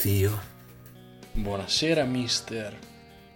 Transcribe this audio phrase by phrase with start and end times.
[0.00, 0.40] zio.
[1.32, 2.74] Buonasera mister.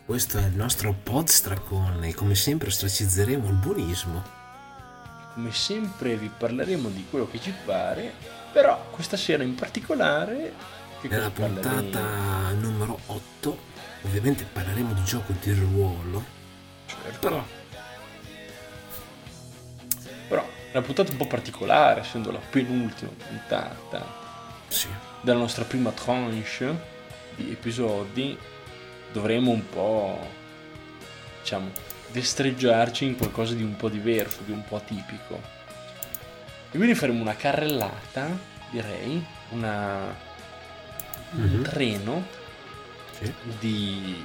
[0.07, 4.23] Questo è il nostro podstracon e come sempre ostracizzeremo il buonismo.
[5.35, 8.13] Come sempre vi parleremo di quello che ci pare,
[8.51, 10.55] però questa sera in particolare
[11.03, 11.81] Nella cosa parleremo?
[11.83, 13.59] puntata numero 8
[14.05, 16.25] ovviamente parleremo di gioco di ruolo,
[16.87, 17.19] Certo.
[17.19, 17.45] però
[20.29, 24.23] Però è una puntata un po' particolare, essendo la penultima puntata
[24.75, 24.89] sì,
[25.21, 26.93] della nostra prima tranche
[27.37, 28.37] di episodi,
[29.13, 30.19] dovremo un po',
[31.41, 31.71] diciamo,
[32.11, 35.41] destreggiarci in qualcosa di un po' diverso, di un po' atipico.
[36.73, 38.37] E quindi faremo una carrellata,
[38.71, 40.13] direi, una,
[41.31, 41.63] un Mhm.
[41.63, 42.27] treno
[43.13, 43.33] sì.
[43.61, 44.25] di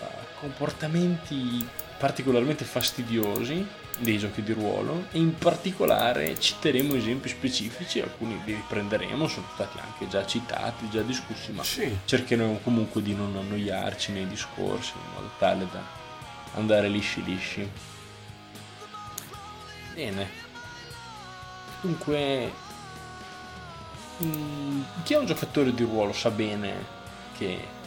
[0.00, 0.06] eh,
[0.40, 1.66] comportamenti
[1.98, 3.66] particolarmente fastidiosi
[3.98, 9.78] dei giochi di ruolo e in particolare citeremo esempi specifici, alcuni li riprenderemo, sono stati
[9.78, 11.98] anche già citati, già discussi, ma Sì.
[12.04, 15.82] cercheremo comunque di non annoiarci nei discorsi in modo tale da
[16.54, 17.68] andare lisci lisci.
[19.94, 20.28] Bene.
[21.82, 22.52] Dunque,
[24.24, 26.98] mm, chi è un giocatore di ruolo sa bene
[27.36, 27.78] che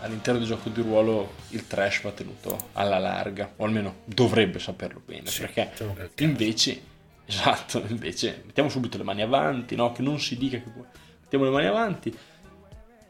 [0.00, 5.00] all'interno del gioco di ruolo il trash va tenuto alla larga, o almeno dovrebbe saperlo
[5.04, 6.82] bene, Sì, perché diciamo invece,
[7.26, 9.92] esatto, invece mettiamo subito le mani avanti, no?
[9.92, 10.70] che non si dica che
[11.20, 12.16] mettiamo le mani avanti.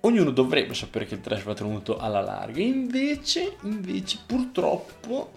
[0.02, 5.30] Ognuno dovrebbe sapere che il trash va tenuto alla larga, invece, invece purtroppo,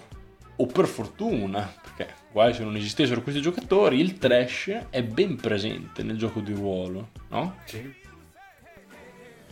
[0.56, 6.02] o per fortuna, perché guai se non esistessero questi giocatori, il trash è ben presente
[6.03, 7.58] nel gioco di ruolo, no?
[7.66, 8.02] Sì.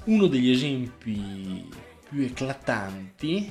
[0.05, 1.67] Uno degli esempi
[2.11, 3.49] più eclatanti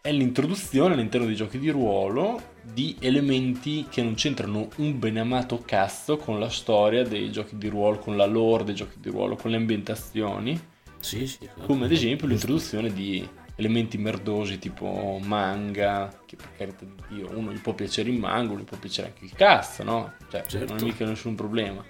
[0.00, 6.16] è l'introduzione all'interno dei giochi di ruolo di elementi che non c'entrano un beneamato cazzo
[6.16, 9.50] con la storia dei giochi di ruolo, con la lore dei giochi di ruolo, con
[9.52, 10.58] le ambientazioni,
[10.98, 11.38] Sì, sì.
[11.44, 11.66] esatto.
[11.66, 17.52] come ad esempio l'introduzione di elementi merdosi tipo manga, che per carità di Dio uno
[17.52, 20.14] gli può piacere il manga, uno gli può piacere anche il cazzo, no?
[20.30, 20.72] Cioè, Certo.
[20.72, 21.84] non è mica nessun problema.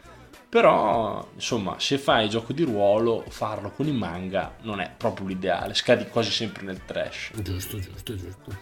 [0.51, 5.75] Però, insomma, se fai gioco di ruolo, farlo con i manga non è proprio l'ideale,
[5.75, 7.31] scadi quasi sempre nel trash.
[7.41, 8.59] Giusto, giusto, giusto.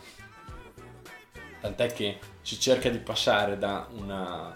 [1.63, 4.53] Tant'è che si cerca di passare da una,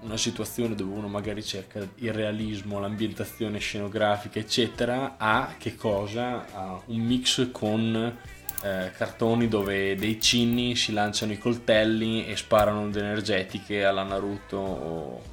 [0.00, 6.46] una situazione dove uno magari cerca il realismo, l'ambientazione scenografica, eccetera, a che cosa?
[6.50, 8.18] A un mix con
[8.62, 14.56] eh, cartoni dove dei cinni si lanciano i coltelli e sparano onde energetiche alla Naruto
[14.56, 15.29] o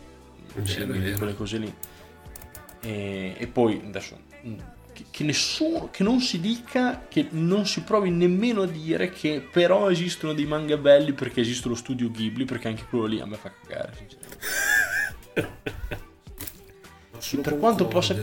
[0.55, 1.17] Vero.
[1.17, 1.73] quelle cose lì.
[2.81, 4.57] E, e poi adesso mm,
[4.93, 9.47] che, che nessuno che non si dica che non si provi nemmeno a dire che
[9.51, 13.25] però esistono dei manga belli perché esiste lo studio Ghibli perché anche quello lì a
[13.25, 14.45] me fa cagare sinceramente.
[17.41, 18.15] Per quanto possa-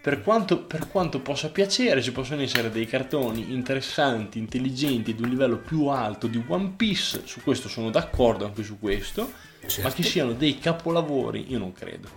[0.00, 5.28] per quanto, per quanto possa piacere ci possono essere dei cartoni interessanti intelligenti di un
[5.28, 9.30] livello più alto di One Piece su questo sono d'accordo anche su questo
[9.66, 9.82] Certo.
[9.82, 12.08] ma che siano dei capolavori io non credo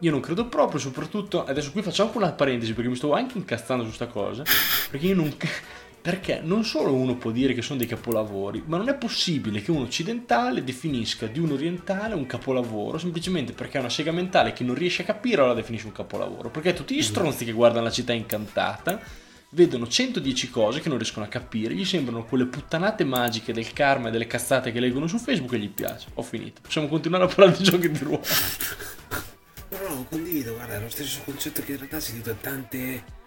[0.00, 3.38] io non credo proprio soprattutto adesso qui faccio anche una parentesi perché mi sto anche
[3.38, 4.42] incazzando su sta cosa
[4.90, 5.34] perché io non
[6.04, 9.70] perché non solo uno può dire che sono dei capolavori ma non è possibile che
[9.70, 14.64] un occidentale definisca di un orientale un capolavoro semplicemente perché è una sega mentale che
[14.64, 17.90] non riesce a capire allora definisce un capolavoro perché tutti gli stronzi che guardano la
[17.90, 19.00] città incantata
[19.54, 24.08] vedono 110 cose che non riescono a capire, gli sembrano quelle puttanate magiche del karma
[24.08, 26.08] e delle cazzate che leggono su Facebook e gli piace.
[26.14, 26.60] Ho finito.
[26.60, 28.22] Possiamo continuare a parlare di giochi di ruolo.
[29.68, 33.22] Però no, condivido, guarda, è lo stesso concetto che in realtà si dice tante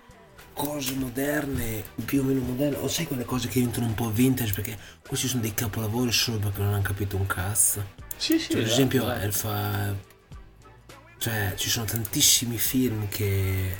[0.54, 4.54] cose moderne, più o meno moderne, o sai quelle cose che diventano un po' vintage
[4.54, 4.78] perché
[5.08, 7.94] questi sono dei capolavori solo perché non hanno capito un cazzo.
[8.18, 8.52] Sì, sì.
[8.52, 9.12] Cioè, ad esatto, esempio.
[9.12, 9.96] Elfa,
[11.20, 13.76] cioè, ci sono tantissimi film che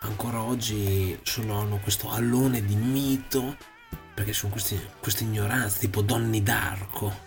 [0.00, 3.56] ancora oggi sono, hanno questo allone di mito
[4.14, 7.26] perché sono questi, queste ignoranze, tipo Donny d'Arco.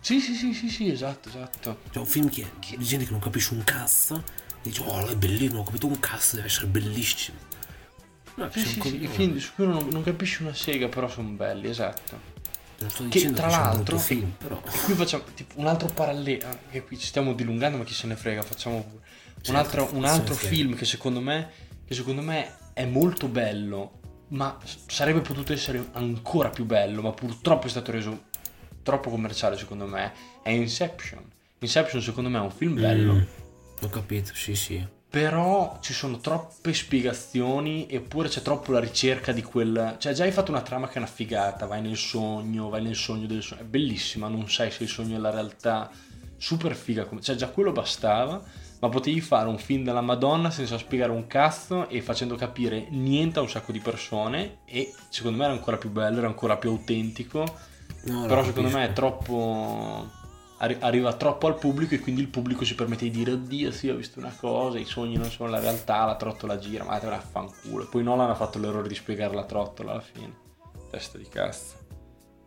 [0.00, 1.78] Sì, sì, sì, sì, sì, esatto, esatto.
[1.90, 4.24] Cioè un film che, che di gente che non capisce un cazzo,
[4.62, 7.38] dice oh è bellissimo, ho capito un cazzo, deve essere bellissimo.
[8.34, 10.88] No, Sì, sei un sì, sì, i film su cui non, non capisci una sega,
[10.88, 12.20] però sono belli, esatto.
[12.78, 14.60] Non sto Che tra che l'altro, film, però.
[14.84, 18.06] qui facciamo tipo un altro parallelo, ah, che qui ci stiamo dilungando, ma chi se
[18.06, 19.04] ne frega, facciamo pure.
[19.48, 21.50] un altro, un altro film che secondo me,
[21.90, 23.98] che secondo me è molto bello,
[24.28, 24.56] ma
[24.86, 28.26] sarebbe potuto essere ancora più bello, ma purtroppo è stato reso
[28.84, 31.20] troppo commerciale secondo me, è Inception.
[31.58, 33.14] Inception secondo me è un film bello.
[33.14, 33.22] Mm,
[33.80, 34.86] ho capito, sì, sì.
[35.08, 39.96] Però ci sono troppe spiegazioni eppure c'è troppo la ricerca di quel...
[39.98, 42.94] Cioè già hai fatto una trama che è una figata, vai nel sogno, vai nel
[42.94, 45.90] sogno del sogno, è bellissima, non sai se il sogno è la realtà,
[46.36, 48.40] super figa, come- cioè già quello bastava,
[48.80, 53.38] ma potevi fare un film della Madonna senza spiegare un cazzo e facendo capire niente
[53.38, 56.70] a un sacco di persone e secondo me era ancora più bello, era ancora più
[56.70, 57.44] autentico,
[58.04, 58.94] No, però secondo me è capisco.
[58.94, 60.08] troppo
[60.58, 63.88] arri- arriva troppo al pubblico e quindi il pubblico si permette di dire oddio sì
[63.90, 67.06] ho visto una cosa i sogni non sono la realtà la trottola gira ma te
[67.08, 70.32] ne affanculo poi Nolan ha fatto l'errore di spiegare la trottola alla fine
[70.90, 71.74] testa di cazzo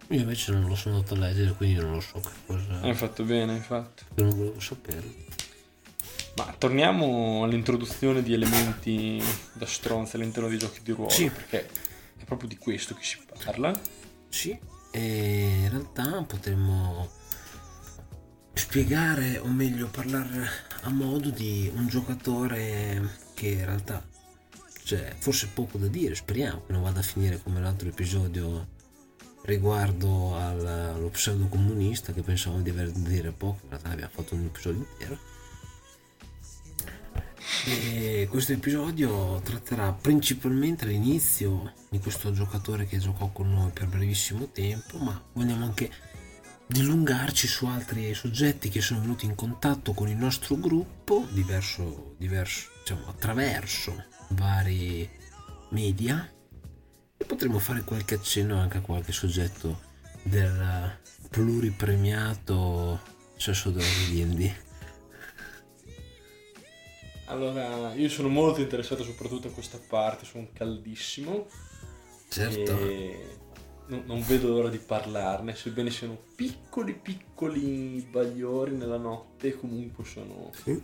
[0.09, 2.79] Io invece non lo sono andato a leggere, quindi non lo so che cosa.
[2.81, 5.31] hai fatto bene infatti Non volevo sapere.
[6.35, 9.21] Ma torniamo all'introduzione di elementi
[9.53, 11.29] da stronzi all'interno dei giochi di ruolo Sì.
[11.29, 11.69] perché
[12.17, 13.71] è proprio di questo che si parla
[14.29, 14.57] Sì,
[14.91, 17.09] e in realtà potremmo
[18.53, 20.47] spiegare, o meglio, parlare
[20.83, 24.05] a modo di un giocatore che in realtà,
[24.83, 28.67] cioè, forse poco da dire, speriamo che non vada a finire come l'altro episodio
[29.45, 30.65] riguardo al-
[30.95, 35.19] allo pseudo-comunista che pensavamo di aver dire poco, in realtà abbiamo fatto un episodio intero.
[37.65, 44.49] E questo episodio tratterà principalmente l'inizio di questo giocatore che giocò con noi per brevissimo
[44.51, 45.91] tempo, ma vogliamo anche
[46.65, 52.69] dilungarci su altri soggetti che sono venuti in contatto con il nostro gruppo, diverso, diverso,
[52.79, 55.09] diciamo, attraverso vari
[55.69, 56.29] media,
[57.17, 59.81] e potremo fare qualche accenno anche a qualche soggetto
[60.23, 60.97] del
[61.29, 64.72] pluripremiato Cesso di D&D.
[67.33, 71.47] Allora io sono molto interessato soprattutto a questa parte sono caldissimo
[72.29, 72.71] Certo.
[72.79, 73.37] E
[73.87, 80.49] non, non vedo l'ora di parlarne, sebbene siano piccoli piccoli bagliori nella notte, comunque sono,
[80.63, 80.81] Sì.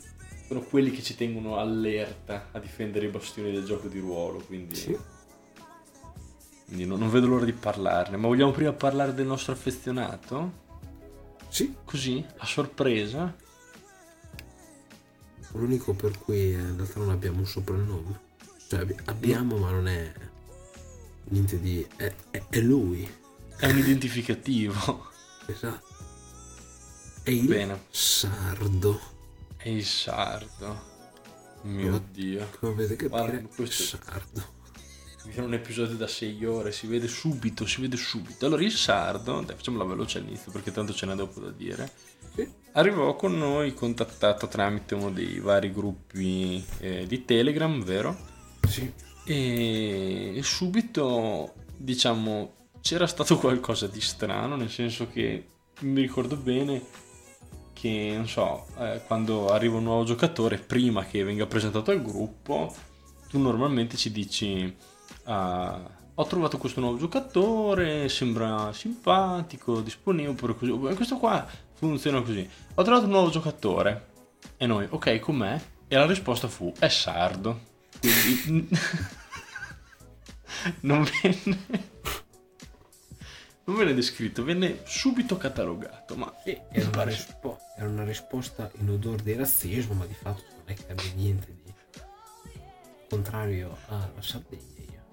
[0.47, 4.75] sono quelli che ci tengono allerta a difendere i bastioni del gioco di ruolo, quindi,
[4.75, 4.95] Sì.
[6.67, 8.17] quindi non, non vedo l'ora di parlarne.
[8.17, 10.67] Ma vogliamo prima parlare del nostro affezionato?
[11.47, 13.35] Sì, Così, a sorpresa?
[15.53, 18.19] L'unico per cui in realtà non abbiamo un soprannome.
[18.67, 20.11] Cioè abbi- abbiamo ma non è
[21.25, 21.85] niente di...
[21.95, 23.07] è, è- è lui.
[23.57, 25.07] È un identificativo.
[25.47, 25.87] Esatto.
[27.23, 27.83] È il Bene.
[27.89, 28.99] sardo.
[29.57, 30.87] È il sardo.
[31.63, 32.49] Mio Guarda- dio.
[32.59, 34.57] Come avete capire, Guarda, questo- sardo.
[35.31, 38.45] Fa un episodio da 6 ore, si vede subito, si vede subito.
[38.45, 41.91] Allora il sardo, dai facciamola veloce all'inizio perché tanto ce n'è dopo da dire.
[42.79, 48.17] Arrivò con noi contattato tramite uno dei vari gruppi eh, di Telegram, vero?
[48.67, 48.91] Sì.
[49.25, 55.45] E subito, diciamo, c'era stato qualcosa di strano, nel senso che
[55.81, 56.81] mi ricordo bene
[57.73, 62.73] che, non so, eh, quando arriva un nuovo giocatore, prima che venga presentato al gruppo,
[63.27, 64.73] tu normalmente ci dici,
[65.25, 70.71] ah, ho trovato questo nuovo giocatore, sembra simpatico, disponibile, oppure così.
[70.95, 71.45] Questo qua
[71.87, 72.47] funziona così.
[72.75, 74.07] Ho trovato un nuovo giocatore.
[74.57, 75.59] E noi, ok, com'è?
[75.87, 77.61] E la risposta fu, è sardo.
[77.99, 78.69] Quindi...
[80.81, 81.87] non venne...
[83.65, 88.89] Non venne descritto, venne subito catalogato, ma Sì, era una, rispo- era una risposta in
[88.89, 91.59] odore di razzismo, ma di fatto non è che abbia niente di
[93.09, 95.03] contrario alla Sardegna.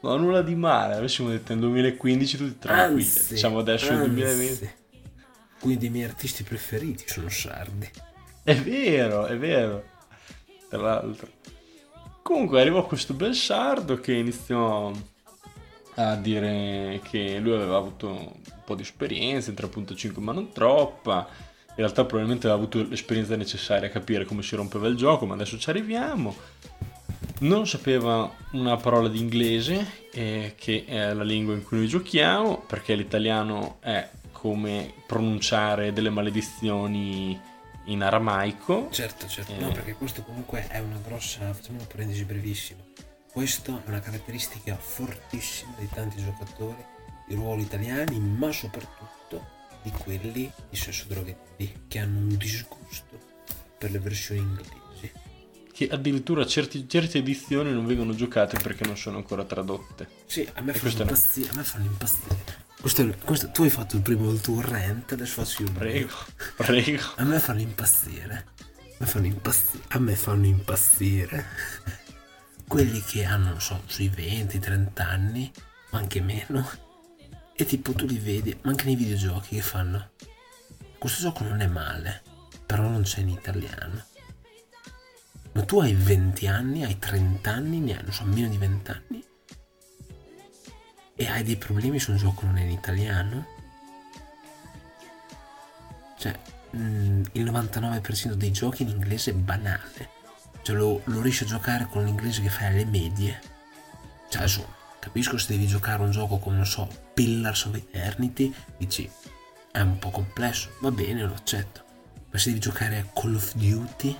[0.00, 0.94] No, nulla di male.
[0.94, 3.02] Avessimo detto nel 2015 tutti tranquilli.
[3.02, 4.74] Anzi, Diciamo adesso nel anzi, 2020.
[5.62, 7.88] Quindi i miei artisti preferiti sono sardi.
[8.42, 9.84] È vero, è vero.
[10.68, 11.28] Tra l'altro.
[12.20, 14.90] Comunque arrivò questo bel sardo che iniziò
[15.94, 21.28] a dire che lui aveva avuto un po' di esperienza in 3.5 ma non troppa.
[21.68, 25.34] In realtà probabilmente aveva avuto l'esperienza necessaria a capire come si rompeva il gioco, ma
[25.34, 26.34] adesso ci arriviamo.
[27.38, 32.64] Non sapeva una parola di inglese, eh, che è la lingua in cui noi giochiamo,
[32.66, 34.08] perché l'italiano è
[34.42, 37.40] come pronunciare delle maledizioni
[37.84, 38.88] in aramaico.
[38.90, 39.52] Certo, certo.
[39.52, 39.58] Eh.
[39.58, 42.80] No, perché questo comunque è una grossa, facciamo una parentesi brevissima.
[43.30, 46.84] Questo è una caratteristica fortissima di tanti giocatori
[47.28, 49.46] di ruolo italiani, ma soprattutto
[49.80, 53.20] di quelli di sesso droghetti che hanno un disgusto
[53.78, 55.12] per le versioni inglesi.
[55.72, 60.08] Che addirittura certi- certe edizioni non vengono giocate perché non sono ancora tradotte.
[60.26, 61.50] Sì, a me fanno impazzire.
[61.50, 62.61] A me fanno impazzire.
[62.82, 65.70] Questo questo- tu hai fatto il primo il tuo rant, adesso faccio io.
[65.70, 66.16] Prego,
[66.56, 67.02] prego.
[67.14, 68.46] A me fanno impazzire.
[68.58, 69.84] A me fanno impazzire.
[69.90, 71.46] A me fanno impazzire.
[72.66, 75.48] Quelli che hanno, non so, sui 20-30 anni,
[75.92, 76.68] ma anche meno.
[77.54, 80.10] E tipo tu li vedi, ma anche nei videogiochi che fanno.
[80.98, 82.22] Questo gioco non è male,
[82.66, 84.04] però non c'è in italiano.
[85.52, 88.90] Ma tu hai 20 anni, hai 30 anni, ne hai, non so, meno di 20
[88.90, 89.24] anni.
[91.14, 93.46] E hai dei problemi se un gioco non è in italiano?
[96.18, 96.38] Cioè,
[96.76, 100.08] mm, il 99% dei giochi in inglese è banale.
[100.62, 103.40] Cioè, lo, lo riesci a giocare con l'inglese che fai alle medie.
[104.28, 109.10] Cioè, adesso, capisco se devi giocare un gioco come, non so, Pillars of Eternity, dici,
[109.70, 111.82] è un po' complesso, va bene, lo accetto.
[112.30, 114.16] Ma se devi giocare a Call of Duty,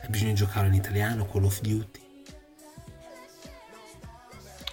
[0.00, 2.01] hai bisogno di giocare in italiano, Call of Duty.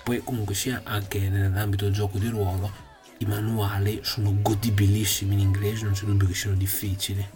[0.04, 2.72] Poi comunque sia anche nell'ambito del gioco di ruolo,
[3.20, 7.28] i manuali sono godibilissimi in inglese, non c'è dubbio che siano difficili.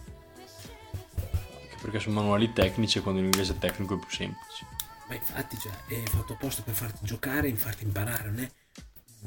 [1.22, 4.66] Anche perché sono manuali tecnici e quando l'inglese tecnico è più semplice.
[5.08, 8.52] Ma infatti cioè, è fatto apposta per farti giocare e farti imparare, non è?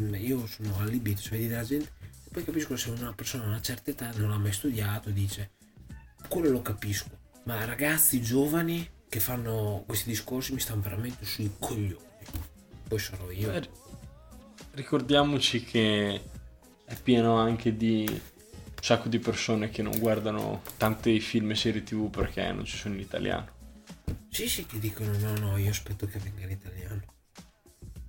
[0.01, 1.93] Mm, Io sono allibito, cioè vedi della gente
[2.25, 5.13] e poi capisco se una persona a una certa età non ha mai studiato e
[5.13, 5.51] dice
[6.29, 7.09] quello lo capisco,
[7.45, 12.05] ma ragazzi giovani che fanno questi discorsi mi stanno veramente sui coglioni.
[12.89, 13.53] Poi sarò io.
[13.53, 13.69] Eh,
[14.73, 16.21] Ricordiamoci che
[16.85, 21.83] è pieno anche di un sacco di persone che non guardano tanti film e serie
[21.83, 23.55] tv perché non ci sono in italiano.
[24.29, 27.03] Sì, sì, che dicono no, no, io aspetto che venga in italiano.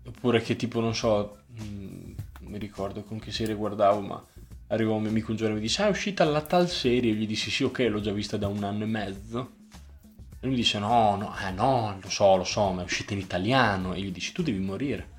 [0.05, 4.25] Oppure che tipo, non so, mh, non mi ricordo con che serie guardavo, ma
[4.67, 7.12] arriva un mio amico un giorno e mi dice, ah è uscita la tal serie,
[7.12, 9.55] e gli dissi sì, ok, l'ho già vista da un anno e mezzo.
[10.47, 13.19] Lui mi dice, no, no, eh no, lo so, lo so, ma è uscita in
[13.19, 13.93] italiano.
[13.93, 15.15] E gli dici, tu devi morire.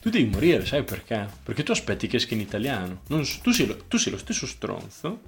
[0.00, 1.28] Tu devi morire, sai perché?
[1.42, 3.02] Perché tu aspetti che esca in italiano.
[3.08, 5.20] Non tu, sei lo, tu sei lo stesso stronzo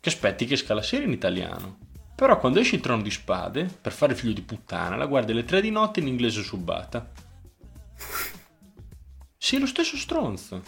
[0.00, 1.78] che aspetti che esca la serie in italiano.
[2.14, 5.44] Però quando esce il trono di spade, per fare figlio di puttana, la guardi alle
[5.44, 7.10] tre di notte in inglese subbata.
[9.36, 10.62] Sei lo stesso stronzo.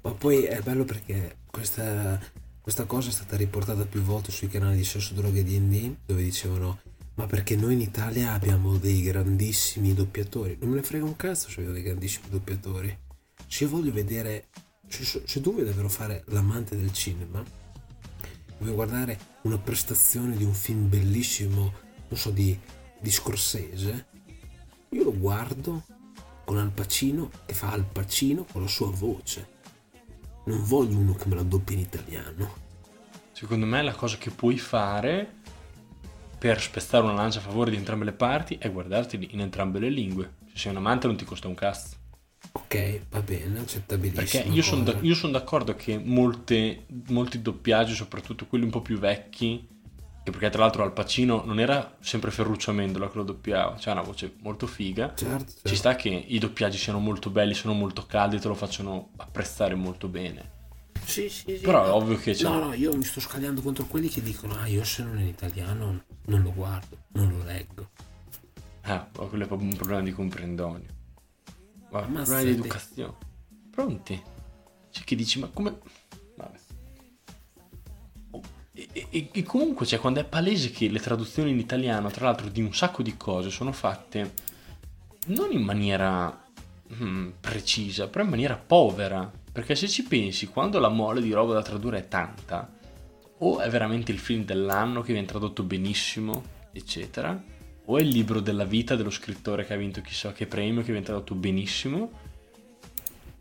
[0.00, 2.18] Ma poi è bello perché questa,
[2.62, 6.22] questa cosa è stata riportata più volte sui canali di Sesso, Droga e D&D dove
[6.22, 6.80] dicevano
[7.16, 10.56] ma perché noi in Italia abbiamo dei grandissimi doppiatori.
[10.60, 12.98] Non me ne frega un cazzo se avevo dei grandissimi doppiatori.
[13.58, 14.48] Io voglio vedere,
[14.88, 17.42] se tu vuoi davvero fare l'amante del cinema,
[18.58, 21.72] vuoi guardare una prestazione di un film bellissimo,
[22.08, 22.58] non so, di,
[23.00, 24.06] di Scorsese,
[24.90, 25.84] io lo guardo
[26.44, 29.54] con Al Pacino che fa Al Pacino con la sua voce.
[30.44, 32.64] Non voglio uno che me la doppia in italiano.
[33.32, 35.35] Secondo me la cosa che puoi fare
[36.38, 39.88] per spezzare una lancia a favore di entrambe le parti è guardarti in entrambe le
[39.88, 40.34] lingue.
[40.52, 41.96] Se sei un amante non ti costa un cazzo.
[42.52, 44.44] Ok, va bene, accettabilissimo.
[44.44, 45.38] Perché io sono cosa.
[45.38, 49.66] d'accordo che molte- molti doppiaggi, soprattutto quelli un po' più vecchi,
[50.22, 53.92] che perché tra l'altro Al Pacino non era sempre Ferruccio Amendola che lo doppiava, cioè
[53.92, 55.12] una voce molto figa.
[55.14, 55.68] Certo, certo.
[55.68, 59.74] Ci sta che i doppiaggi siano molto belli, sono molto caldi, te lo facciano apprezzare
[59.74, 60.54] molto bene.
[61.06, 61.60] Sì, sì, sì.
[61.62, 62.42] Però è ovvio che c'è.
[62.42, 65.20] No, no, io mi sto scagliando contro quelli che dicono ah io se non è
[65.22, 67.90] in italiano non lo guardo, non lo leggo.
[68.82, 70.94] Ah, ma quello è proprio un problema di comprendonio.
[71.90, 73.14] Ma un problema di educazione.
[73.70, 74.20] Pronti?
[74.90, 75.78] C'è chi dici, ma come...
[76.36, 76.58] Vabbè.
[78.30, 78.40] Oh,
[78.72, 82.48] E, e- e comunque, cioè, quando è palese che le traduzioni in italiano, tra l'altro,
[82.48, 84.34] di un sacco di cose sono fatte
[85.28, 86.45] non in maniera
[86.94, 89.30] mm, precisa, però in maniera povera.
[89.52, 92.70] Perché se ci pensi, quando la mole di roba da tradurre è tanta,
[93.38, 97.42] o è veramente il film dell'anno che viene tradotto benissimo, eccetera,
[97.88, 100.90] o è il libro della vita dello scrittore che ha vinto chissà che premio che
[100.92, 102.10] viene tradotto benissimo,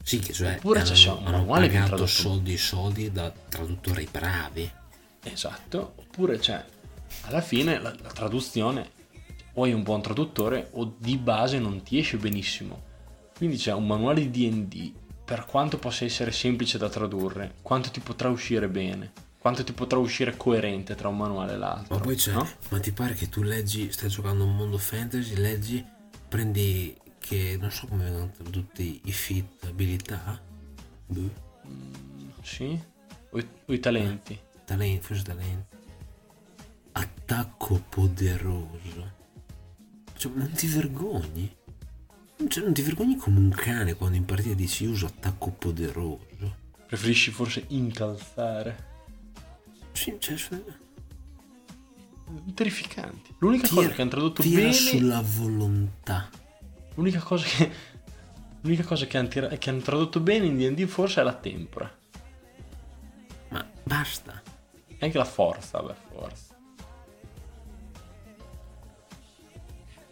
[0.01, 3.31] Sì, che cioè Oppure c'è hanno, un manuale che pagato tradotto- soldi e soldi da
[3.49, 4.71] traduttori bravi.
[5.23, 6.63] esatto, oppure c'è
[7.21, 8.91] alla fine la, la traduzione
[9.53, 12.84] o hai un buon traduttore o di base non ti esce benissimo.
[13.37, 14.93] Quindi c'è un manuale di D&D,
[15.25, 19.97] per quanto possa essere semplice da tradurre, quanto ti potrà uscire bene, quanto ti potrà
[19.97, 21.95] uscire coerente tra un manuale e l'altro.
[21.95, 22.47] Ma poi c'è, no?
[22.69, 25.83] ma ti pare che tu leggi, stai giocando un mondo fantasy, leggi,
[26.29, 30.39] prendi che non so come vengono tradotti i fit, abilità,
[31.07, 31.43] boh,
[32.41, 32.79] Sì?
[33.31, 34.39] O i, o i talenti.
[34.63, 35.75] talenti, forse talenti.
[36.93, 39.11] Attacco poderoso.
[40.15, 41.53] Cioè, non ti vergogni?
[42.47, 46.63] Cioè, non ti vergogni come un cane quando in partita dici uso attacco poderoso.
[46.87, 48.93] Preferisci forse incalzare?
[49.93, 50.37] Sì, cioè,
[52.53, 53.35] Terrificanti.
[53.39, 54.73] L'unica tira, cosa che hanno tradotto tira bene...
[54.73, 56.29] sulla volontà.
[56.95, 57.71] L'unica cosa che...
[58.61, 61.93] L'unica cosa che hanno, tira- che hanno tradotto bene in D&D forse è la tempora.
[63.49, 64.41] Ma basta.
[64.87, 66.55] E anche la forza, vabbè, forza.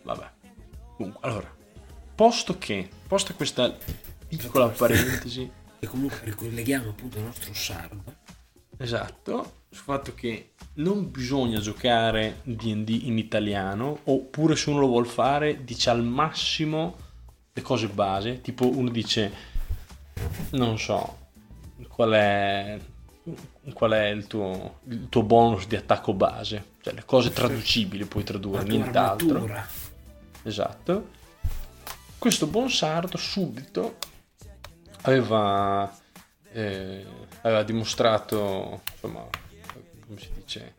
[0.04, 0.32] Vabbè.
[0.98, 1.56] Comunque, allora,
[2.16, 3.76] posto che, posto questa
[4.28, 5.50] piccola parentesi,
[5.84, 8.16] E comunque ricolleghiamo appunto il nostro sardo.
[8.78, 15.10] esatto, sul fatto che non bisogna giocare D&D in italiano, oppure se uno lo vuole
[15.10, 16.96] fare, dice al massimo
[17.52, 19.30] le cose base, tipo uno dice,
[20.52, 21.18] non so,
[21.90, 22.80] qual è,
[23.74, 28.24] qual è il, tuo, il tuo bonus di attacco base, cioè le cose traducibili puoi
[28.24, 29.32] tradurre, nient'altro.
[29.32, 29.68] armatura.
[30.44, 31.22] Esatto.
[32.24, 33.98] Questo buon sardo subito
[35.02, 35.94] aveva,
[36.54, 37.06] eh,
[37.42, 39.28] aveva dimostrato, insomma,
[40.08, 40.74] come si dice,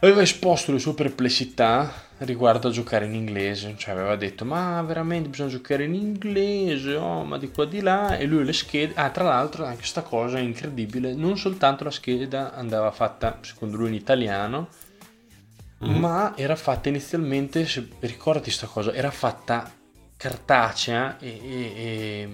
[0.00, 5.28] aveva esposto le sue perplessità riguardo a giocare in inglese, cioè aveva detto ma veramente
[5.28, 9.10] bisogna giocare in inglese, oh, ma di qua di là, e lui le schede, ah
[9.10, 13.86] tra l'altro anche sta cosa è incredibile, non soltanto la scheda andava fatta secondo lui
[13.86, 14.68] in italiano,
[15.78, 19.76] ma era fatta inizialmente, se ricordati sta cosa, era fatta
[20.18, 22.28] cartacea e, e-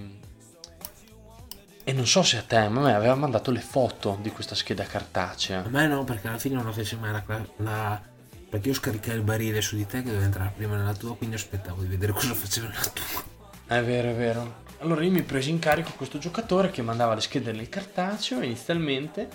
[1.85, 4.55] e- non so se a te, ma a me aveva mandato le foto di questa
[4.55, 5.63] scheda cartacea.
[5.63, 7.23] A me no, perché alla fine non la fece mai la,
[7.57, 8.01] la-
[8.49, 11.35] Perché io scaricai il barile su di te che doveva entrare prima nella tua, quindi
[11.35, 13.23] aspettavo di vedere cosa faceva nella tua.
[13.67, 14.63] È vero, è vero.
[14.79, 19.27] Allora io mi presi in carico questo giocatore che mandava le schede nel cartaceo inizialmente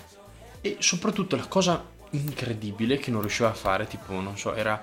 [0.61, 4.83] e soprattutto la cosa incredibile che non riusciva a fare, tipo, non so, era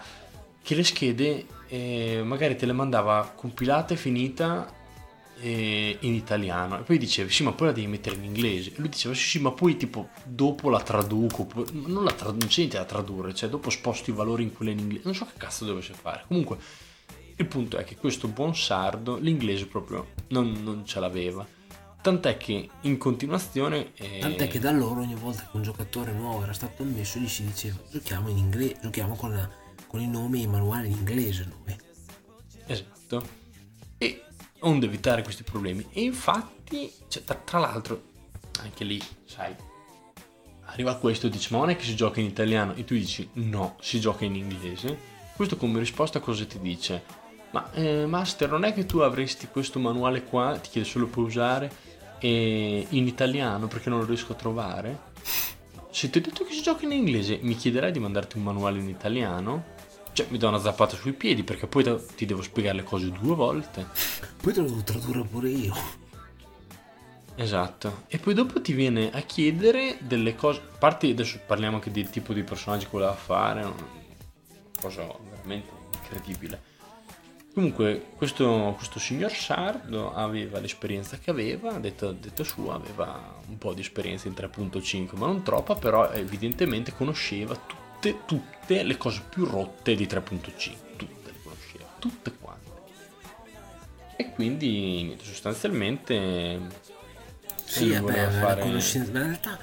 [0.61, 4.73] che le schede eh, magari te le mandava compilata e finita
[5.39, 6.79] eh, in italiano.
[6.79, 8.71] E poi dicevi sì ma poi la devi mettere in inglese.
[8.71, 11.47] E lui diceva sì sì ma poi tipo dopo la traduco.
[11.73, 14.71] Non, la trad- non c'è niente da tradurre cioè dopo sposto i valori in quella
[14.71, 16.23] in inglese non so che cazzo dovesse fare.
[16.27, 16.57] Comunque
[17.39, 21.45] il punto è che questo buon sardo l'inglese proprio non, non ce l'aveva.
[22.01, 26.41] Tant'è che in continuazione eh, Tant'è che da loro ogni volta che un giocatore nuovo
[26.43, 29.49] era stato ammesso gli si diceva giochiamo in inglese, giochiamo con, la-
[29.87, 31.75] con i nomi e i manuali in inglese noi.
[32.65, 33.27] Esatto.
[33.97, 34.23] E
[34.59, 35.85] onde evitare questi problemi.
[35.91, 38.03] E infatti, cioè, tra, tra l'altro,
[38.61, 39.55] anche lì, sai,
[40.65, 42.73] arriva questo e dice, ma non è che si gioca in italiano?
[42.75, 45.15] E tu dici, no, si gioca in inglese.
[45.35, 47.03] Questo come risposta cosa ti dice?
[47.51, 51.25] Ma eh, Master, non è che tu avresti questo manuale qua, ti chiede solo puoi
[51.25, 51.71] usare,
[52.19, 55.05] e in italiano perché non lo riesco a trovare?
[55.91, 58.79] Se ti ho detto che si gioca in inglese, mi chiederai di mandarti un manuale
[58.79, 59.75] in italiano?
[60.17, 63.11] Cioè, mi do una zappata sui piedi perché poi te- ti devo spiegare le cose
[63.11, 63.85] due volte.
[64.41, 65.75] Poi te lo devo tradurre pure io.
[67.35, 68.05] Esatto.
[68.07, 70.59] E poi dopo ti viene a chiedere delle cose.
[70.73, 73.61] A parte adesso parliamo anche del tipo di personaggi che voleva fare.
[73.61, 73.75] Una
[74.81, 75.69] cosa veramente
[76.01, 76.61] incredibile.
[77.53, 83.75] Comunque, questo, questo signor Sardo aveva l'esperienza che aveva, detto, detto sua, aveva un po'
[83.75, 89.45] di esperienza in 3.5, ma non troppa, però evidentemente conosceva tutte, tutte le cose più
[89.45, 90.75] rotte di 3.5.
[90.95, 92.65] Tutte le conosceva, tutte quante.
[94.15, 96.59] E quindi, sostanzialmente,
[97.65, 99.59] Sì, vabbè, fare- la conoscenza, ma in realtà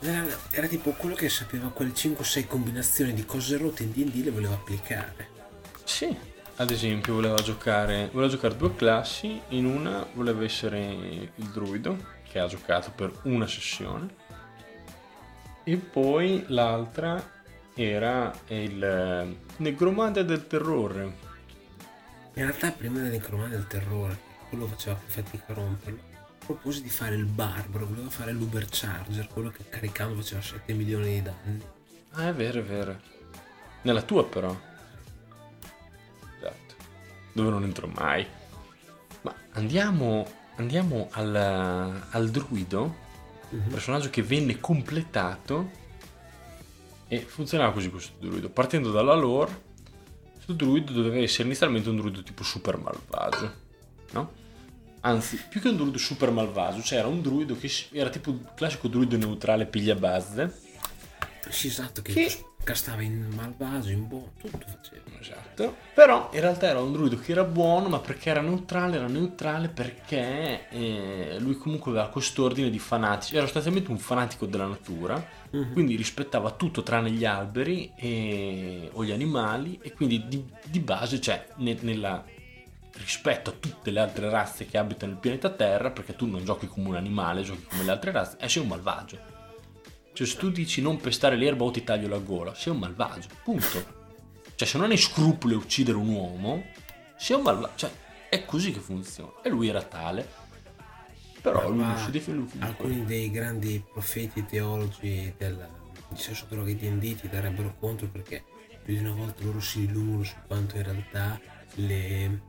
[0.00, 4.30] era, era tipo quello che sapeva quelle 5-6 combinazioni di cose rotte in D&D le
[4.30, 5.36] voleva applicare.
[5.84, 6.14] Sì,
[6.56, 11.96] ad esempio voleva giocare, voleva giocare due classi, in una voleva essere il druido,
[12.28, 14.26] che ha giocato per una sessione,
[15.64, 17.36] e poi l'altra
[17.84, 21.02] era il eh, negromante del terrore.
[22.34, 26.00] In realtà prima del necromante del terrore, quello faceva fatica a romperlo,
[26.44, 31.22] propose di fare il barbaro, voleva fare l'ubercharger, quello che caricando faceva 7 milioni di
[31.22, 31.62] danni.
[32.12, 33.00] Ah, è vero, è vero.
[33.82, 34.56] Nella tua però.
[36.38, 36.74] Esatto.
[37.32, 38.26] Dove non entro mai.
[39.22, 43.06] Ma andiamo, andiamo al, al druido,
[43.50, 43.70] Mhm.
[43.70, 45.70] personaggio che venne completato
[47.08, 48.48] e funzionava così questo druido.
[48.50, 49.62] Partendo dalla lore,
[50.34, 53.54] questo druido doveva essere inizialmente un druido tipo super malvagio,
[54.12, 54.32] no?
[55.00, 58.88] Anzi, più che un druido super malvagio, c'era un druido che era tipo il classico
[58.88, 60.66] druido neutrale piglia bazze.
[61.48, 65.07] Sì, esatto, che, Che- castava in malvagio, in buono, tutto faceva.
[65.20, 65.76] Esatto.
[65.94, 69.68] Però in realtà era un druido che era buono, ma perché era neutrale, era neutrale
[69.68, 73.34] perché eh, lui comunque aveva quest'ordine di fanatici.
[73.34, 75.22] Era sostanzialmente un fanatico della natura,
[75.72, 81.20] quindi rispettava tutto tranne gli alberi e- o gli animali, e quindi di, di base,
[81.20, 82.24] cioè ne- nella
[82.98, 86.66] rispetto a tutte le altre razze che abitano il pianeta Terra, perché tu non giochi
[86.66, 89.18] come un animale, giochi come le altre razze, e sei un malvagio.
[90.12, 93.28] Cioè, se tu dici non pestare l'erba o ti taglio la gola, sei un malvagio,
[93.42, 93.97] punto.
[94.58, 96.64] Cioè, se non hai scrupoli a uccidere un uomo,
[97.16, 97.76] sei un malvagio.
[97.76, 97.90] Cioè,
[98.28, 99.34] è così che funziona.
[99.44, 100.28] E lui era tale.
[101.40, 105.64] Però lui non si definiva Alcuni dei grandi profeti teologi del
[106.16, 108.42] sesso droga D&D ti darebbero conto perché
[108.82, 111.40] più di una volta loro si illumino su quanto in realtà
[111.74, 112.40] le,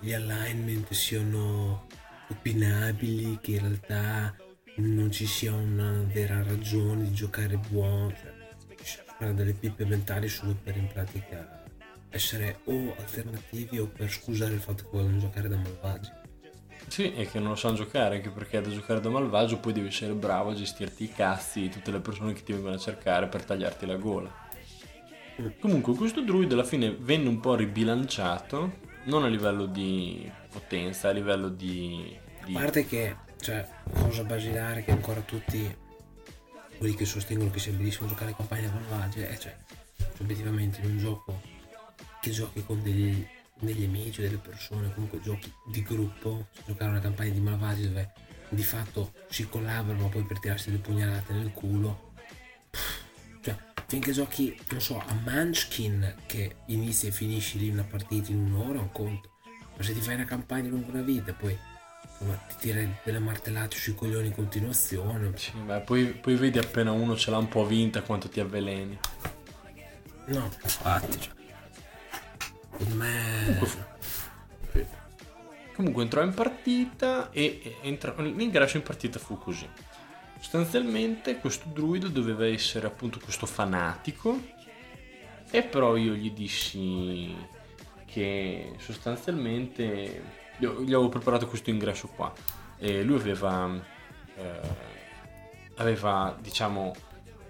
[0.00, 1.86] gli alignment siano
[2.28, 4.36] opinabili, che in realtà
[4.76, 8.41] non ci sia una vera ragione di giocare buono, cioè
[9.22, 11.60] sono delle pippe mentali solo per in pratica
[12.10, 16.10] essere o alternativi o per scusare il fatto che vogliono giocare da malvagi.
[16.88, 19.86] Sì, e che non lo sanno giocare, anche perché da giocare da malvagio poi devi
[19.86, 23.28] essere bravo a gestirti i cazzi di tutte le persone che ti vengono a cercare
[23.28, 24.30] per tagliarti la gola.
[25.40, 25.46] Mm.
[25.60, 31.12] Comunque questo druid alla fine venne un po' ribilanciato, non a livello di potenza, a
[31.12, 32.14] livello di...
[32.44, 32.56] di...
[32.56, 35.81] A parte che, cioè, cosa basilare che ancora tutti
[36.82, 39.56] quelli che sostengono che sia bellissimo giocare campagne malvagie, è cioè,
[40.18, 41.40] obiettivamente in un gioco
[42.20, 43.24] che giochi con degli
[43.60, 48.10] degli amici, delle persone, comunque giochi di gruppo, giocare una campagna di malvagi dove
[48.48, 52.14] di fatto si collaborano poi per tirarsi le pugnalate nel culo.
[53.40, 58.38] Cioè, finché giochi, non so, a Munchkin che inizi e finisci lì una partita in
[58.38, 59.36] un'ora, un conto.
[59.76, 61.56] Ma se ti fai una campagna lungo una vita, poi
[62.22, 65.32] insomma, ti tiri delle martellate sui coglioni in continuazione.
[65.36, 68.98] Sì, beh, poi, poi, vedi appena uno ce l'ha un po' vinta quanto ti avveleni.
[70.26, 71.32] No, infatti, cioè,
[72.70, 73.60] Secondo me...
[74.72, 74.86] Sì.
[75.74, 78.14] Comunque entrò in partita e entra...
[78.18, 79.68] l'ingresso in partita fu così.
[80.38, 84.40] Sostanzialmente questo druido doveva essere appunto questo fanatico
[85.50, 87.34] e però io gli dissi
[88.06, 92.32] che sostanzialmente gli avevo preparato questo ingresso qua
[92.78, 93.80] e lui aveva
[94.36, 94.90] eh,
[95.76, 96.94] aveva diciamo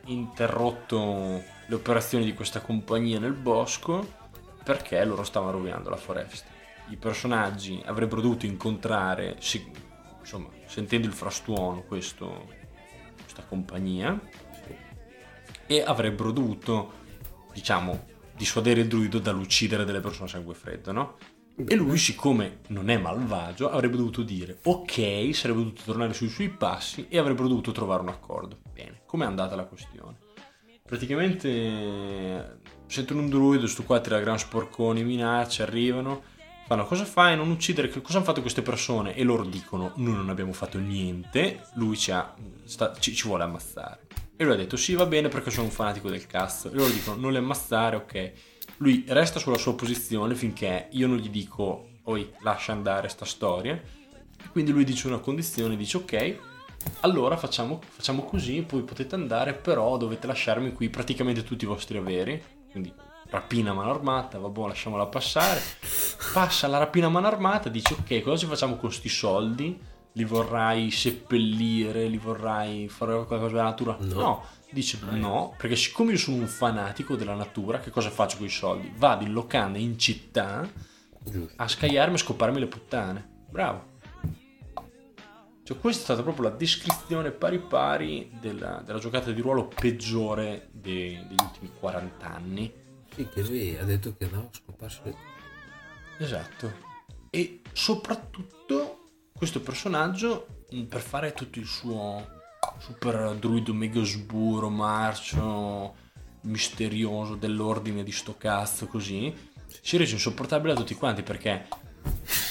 [0.06, 4.20] interrotto le operazioni di questa compagnia nel bosco
[4.64, 6.50] perché loro stavano rovinando la foresta.
[6.88, 9.36] I personaggi avrebbero dovuto incontrare,
[10.20, 12.48] insomma, sentendo il frastuono, questo,
[13.20, 14.18] questa compagnia,
[15.66, 16.92] e avrebbero dovuto,
[17.52, 21.16] diciamo, dissuadere il druido dall'uccidere delle persone a sangue freddo, no?
[21.54, 26.48] E lui, siccome non è malvagio, avrebbe dovuto dire ok, sarebbe dovuto tornare sui suoi
[26.48, 28.58] passi e avrebbero dovuto trovare un accordo.
[28.72, 30.16] Bene, com'è andata la questione?
[30.82, 36.22] Praticamente sentono un druido, sto qua tira gran sporconi, minacce, arrivano,
[36.66, 37.36] fanno cosa fai?
[37.36, 39.14] Non uccidere, cosa hanno fatto queste persone?
[39.14, 42.34] E loro dicono noi non abbiamo fatto niente, lui ci, ha,
[42.64, 44.06] sta, ci, ci vuole ammazzare.
[44.36, 46.70] E lui ha detto sì va bene perché sono un fanatico del cazzo.
[46.70, 48.32] E loro dicono non le ammazzare, ok.
[48.78, 53.80] Lui resta sulla sua posizione finché io non gli dico oi lascia andare sta storia.
[54.50, 56.38] Quindi lui dice una condizione, dice ok,
[57.00, 61.96] allora facciamo, facciamo così, poi potete andare, però dovete lasciarmi qui praticamente tutti i vostri
[61.96, 62.92] averi quindi
[63.28, 65.60] rapina mano armata, vabbè lasciamola passare,
[66.32, 69.78] passa la rapina mano armata, dice ok cosa ci facciamo con questi soldi?
[70.14, 73.96] Li vorrai seppellire, li vorrai fare qualcosa della natura?
[74.00, 74.44] No, no.
[74.72, 78.50] Dice no, perché siccome io sono un fanatico della natura, che cosa faccio con i
[78.50, 78.92] soldi?
[78.96, 80.68] Vado in locanda in città
[81.56, 83.44] a scagliarmi e scoparmi le puttane.
[83.48, 83.90] Bravo.
[85.64, 90.68] Cioè, questa è stata proprio la descrizione pari pari della, della giocata di ruolo peggiore
[90.72, 92.72] dei, degli ultimi 40 anni.
[93.14, 95.00] Sì, che lui ha detto che andava a scoparsi.
[96.18, 96.72] Esatto.
[97.30, 102.41] E soprattutto questo personaggio, mm, per fare tutto il suo
[102.78, 105.94] super druido mega sburo, marcio,
[106.42, 109.34] misterioso dell'ordine di sto cazzo così,
[109.80, 111.66] si è reso insopportabile a tutti quanti perché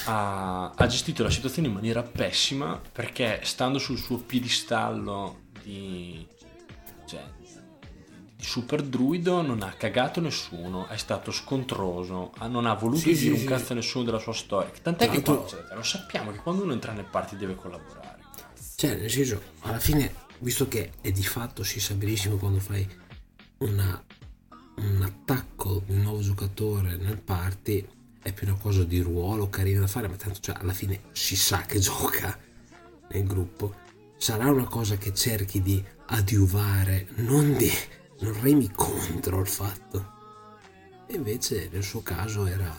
[0.06, 6.26] ha, ha, gestito la situazione in maniera pessima perché stando sul suo piedistallo di,
[7.06, 7.24] cioè,
[8.36, 13.36] di super druido non ha cagato nessuno, è stato scontroso, non ha voluto sì, dire
[13.36, 14.72] sì, un cazzo a nessuno della sua storia.
[14.82, 18.11] Tant'è che quando, cioè, lo sappiamo che quando uno entra nel party deve collaborare.
[18.82, 22.84] Cioè, nel senso, alla fine, visto che è di fatto si sa benissimo quando fai
[23.60, 24.04] una,
[24.78, 27.88] un attacco di un nuovo giocatore nel party
[28.24, 31.36] è più una cosa di ruolo carina da fare, ma tanto cioè, alla fine si
[31.36, 32.36] sa che gioca
[33.12, 33.76] nel gruppo.
[34.18, 37.70] Sarà una cosa che cerchi di adiuvare, non di
[38.22, 40.12] non remi contro il fatto.
[41.06, 42.76] E invece nel suo caso era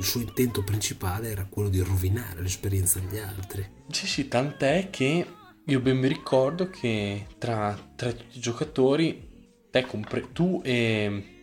[0.00, 3.66] il suo intento principale era quello di rovinare l'esperienza degli altri.
[3.88, 5.26] Sì, sì, tant'è che
[5.64, 9.28] io ben mi ricordo che tra, tra tutti i giocatori,
[9.70, 11.38] te compre- tu e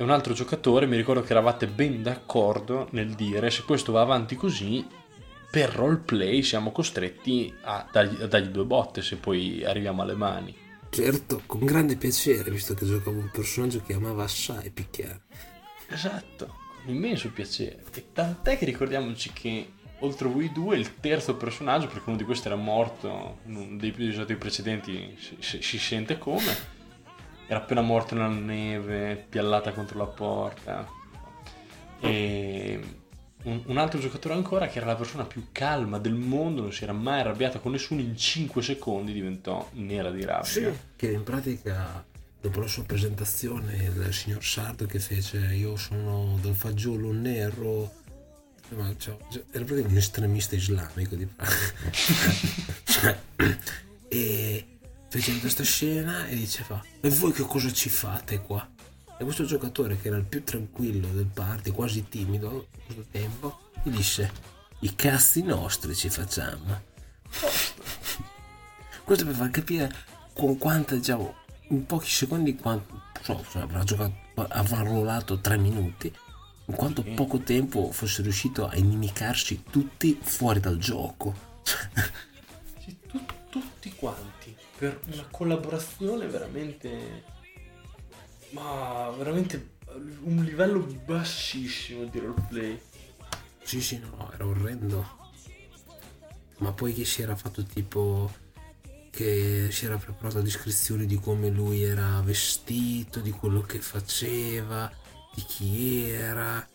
[0.00, 4.00] e un altro giocatore, mi ricordo che eravate ben d'accordo nel dire se questo va
[4.00, 4.82] avanti così,
[5.50, 10.56] per roleplay siamo costretti a dargli, a dargli due botte se poi arriviamo alle mani.
[10.88, 15.20] Certo, con grande piacere, visto che giocavo un personaggio che amava assai picchiare.
[15.88, 17.82] Esatto, immenso piacere.
[17.94, 22.24] E tant'è che ricordiamoci che oltre a voi due, il terzo personaggio, perché uno di
[22.24, 26.78] questi era morto in uno dei episodi precedenti, si, si, si sente come,
[27.46, 30.86] era appena morto nella neve, piallata contro la porta.
[32.00, 32.80] E
[33.42, 36.84] un, un, altro giocatore ancora, che era la persona più calma del mondo, non si
[36.84, 40.44] era mai arrabbiata con nessuno, in 5 secondi diventò nera di rabbia.
[40.44, 42.04] Sì, che in pratica
[42.40, 47.98] dopo la sua presentazione il signor Sardo che fece io sono del fagiolo nero
[48.70, 49.16] ma cioè,
[49.50, 51.28] era proprio un estremista islamico di
[52.84, 53.20] cioè,
[54.08, 58.68] e fece questa scena e diceva e voi che cosa ci fate qua?
[59.18, 63.58] E questo giocatore che era il più tranquillo del party quasi timido a questo tempo
[63.82, 64.32] gli disse
[64.80, 66.80] i cazzi nostri ci facciamo
[69.04, 69.94] questo per far capire
[70.32, 71.34] con quanta diciamo
[71.70, 76.12] in pochi secondi quanto, so, avrà giocato avrà rollato tre minuti
[76.66, 81.34] in quanto poco tempo fosse riuscito a inimicarci tutti fuori dal gioco.
[82.78, 87.24] sì, tu, tutti quanti, per una collaborazione veramente...
[88.50, 89.78] Ma veramente
[90.22, 92.80] un livello bassissimo di roleplay.
[93.62, 95.18] Sì, sì, no, era orrendo.
[96.58, 98.30] Ma poi che si era fatto tipo
[99.10, 104.90] che si era preparato descrizioni di come lui era vestito, di quello che faceva,
[105.34, 106.66] di chi era.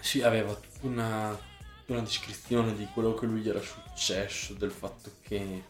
[0.00, 1.38] Sì, aveva una,
[1.86, 5.64] una descrizione di quello che lui gli era successo, del fatto che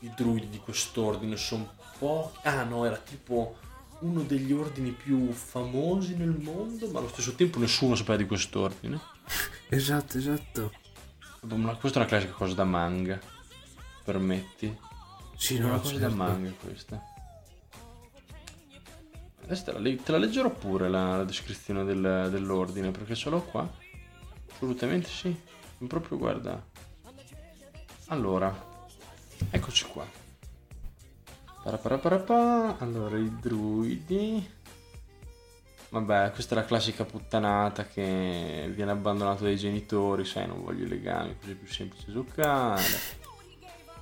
[0.00, 2.38] i druidi di quest'ordine sono pochi.
[2.42, 3.56] Ah no, era tipo
[4.00, 9.00] uno degli ordini più famosi nel mondo, ma allo stesso tempo nessuno sapeva di quest'ordine.
[9.72, 10.81] Esatto, esatto.
[11.44, 13.18] Questa è una classica cosa da manga,
[14.04, 14.78] permetti?
[15.34, 16.08] Sì, no, una cosa certo.
[16.08, 17.04] da manga questa.
[19.42, 23.42] Adesso te la, te la leggerò pure la, la descrizione del, dell'ordine perché ce l'ho
[23.42, 23.68] qua.
[24.52, 25.36] Assolutamente sì.
[25.84, 26.64] Proprio guarda.
[28.06, 28.78] Allora,
[29.50, 30.06] eccoci qua.
[31.64, 32.78] Paraparapara.
[32.78, 34.48] Allora, i druidi.
[35.92, 40.88] Vabbè, questa è la classica puttanata che viene abbandonato dai genitori, sai, non voglio i
[40.88, 43.20] legami, così è più semplice giocare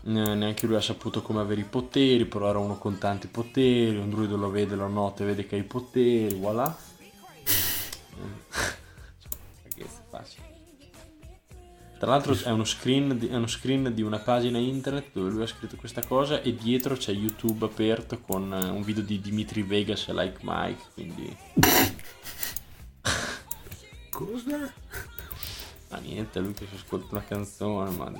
[0.03, 4.09] neanche lui ha saputo come avere i poteri, però era uno con tanti poteri, un
[4.09, 6.74] druido lo vede la notte, vede che ha i poteri, voilà.
[12.00, 15.42] Tra l'altro è uno, screen di, è uno screen di una pagina internet dove lui
[15.42, 19.60] ha scritto questa cosa e dietro c'è YouTube aperto con eh, un video di Dimitri
[19.60, 21.36] Vegas e Like Mike, quindi...
[24.08, 24.72] Cosa?
[25.90, 28.10] Ma niente, lui che si ascolta una canzone, ma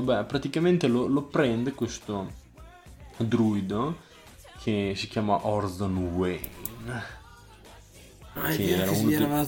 [0.00, 2.28] Vabbè, praticamente lo, lo prende questo
[3.18, 3.98] druido
[4.58, 6.48] che si chiama Orson Wayne.
[8.32, 9.46] Ah, che era uno era,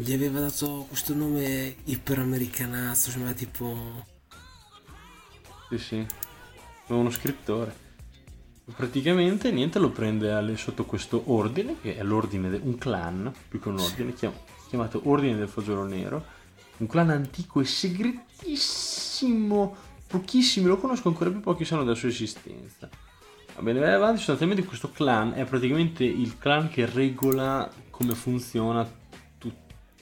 [0.00, 4.06] gli aveva dato questo nome iperamericanazzo, sembrava tipo...
[5.68, 6.06] Sì, sì,
[6.86, 7.88] uno scrittore.
[8.74, 13.68] Praticamente niente lo prende sotto questo ordine, che è l'ordine, de, un clan, più che
[13.68, 14.14] un ordine,
[14.68, 16.24] chiamato Ordine del Fagiolo Nero,
[16.78, 19.76] un clan antico e segretissimo.
[20.06, 22.88] Pochissimi lo conosco, ancora più pochi sanno della sua esistenza.
[23.54, 24.16] Va bene, vai avanti.
[24.16, 28.99] Sostanzialmente questo clan è praticamente il clan che regola come funziona.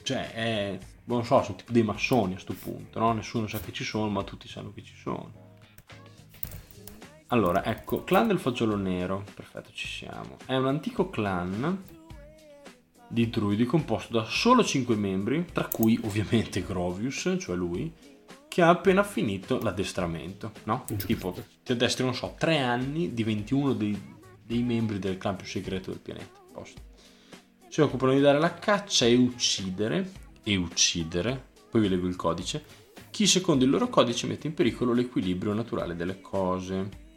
[0.01, 0.79] Cioè, è.
[1.05, 3.13] Non so, sono tipo dei massoni a questo punto, no?
[3.13, 5.47] Nessuno sa che ci sono, ma tutti sanno che ci sono.
[7.27, 9.23] Allora, ecco, clan del fagiolo nero.
[9.33, 10.37] Perfetto, ci siamo.
[10.45, 11.83] È un antico clan
[13.07, 17.91] di druidi composto da solo 5 membri, tra cui ovviamente Grovius, cioè lui,
[18.47, 20.85] che ha appena finito l'addestramento, no?
[20.87, 21.05] Giusto.
[21.05, 23.99] Tipo, ti addestri, non so, 3 anni, diventi uno dei,
[24.43, 26.39] dei membri del clan più segreto del pianeta.
[26.51, 26.88] Posto.
[27.69, 30.11] Si occupano di dare la caccia e uccidere,
[30.43, 32.63] e uccidere, poi vi leggo il codice,
[33.11, 37.07] chi secondo il loro codice mette in pericolo l'equilibrio naturale delle cose.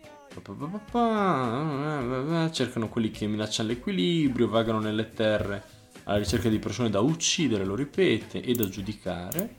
[2.52, 5.64] Cercano quelli che minacciano l'equilibrio, vagano nelle terre
[6.04, 9.56] alla ricerca di persone da uccidere, lo ripete, e da giudicare,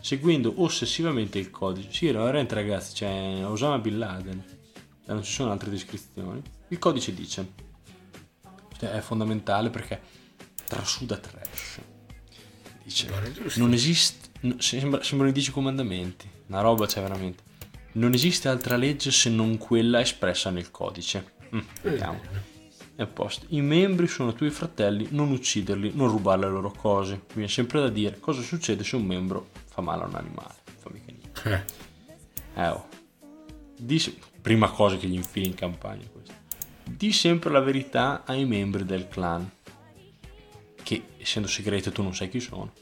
[0.00, 1.90] seguendo ossessivamente il codice.
[1.90, 4.44] Sì, era veramente ragazzi, c'è Osama Bin Laden,
[5.06, 6.40] non ci sono altre descrizioni.
[6.68, 7.52] Il codice dice,
[8.78, 10.18] è fondamentale perché
[10.70, 11.80] trasuda trash.
[12.84, 13.08] Dice,
[13.56, 14.28] non esiste,
[14.58, 17.42] sembra, sembrano i dieci comandamenti, una roba c'è veramente.
[17.92, 21.32] Non esiste altra legge se non quella espressa nel codice.
[21.54, 22.20] Mm, vediamo.
[22.94, 23.46] È a posto.
[23.48, 27.14] I membri sono tuoi fratelli, non ucciderli, non rubare le loro cose.
[27.14, 30.54] Mi viene sempre da dire cosa succede se un membro fa male a un animale.
[30.78, 31.66] Fa mica niente.
[32.54, 32.88] Eh, Eh oh.
[33.76, 33.98] Di
[34.40, 36.32] Prima cosa che gli infili in campagna questo.
[36.84, 39.50] Di sempre la verità ai membri del clan.
[40.90, 42.72] Che essendo segrete tu non sai chi sono.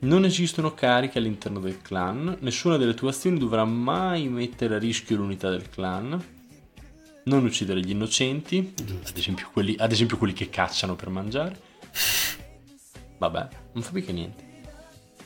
[0.00, 2.36] Non esistono cariche all'interno del clan.
[2.40, 6.22] Nessuna delle tue azioni dovrà mai mettere a rischio l'unità del clan.
[7.24, 8.74] Non uccidere gli innocenti.
[9.06, 11.58] Ad esempio quelli, ad esempio quelli che cacciano per mangiare.
[13.16, 14.44] Vabbè, non fa mica niente.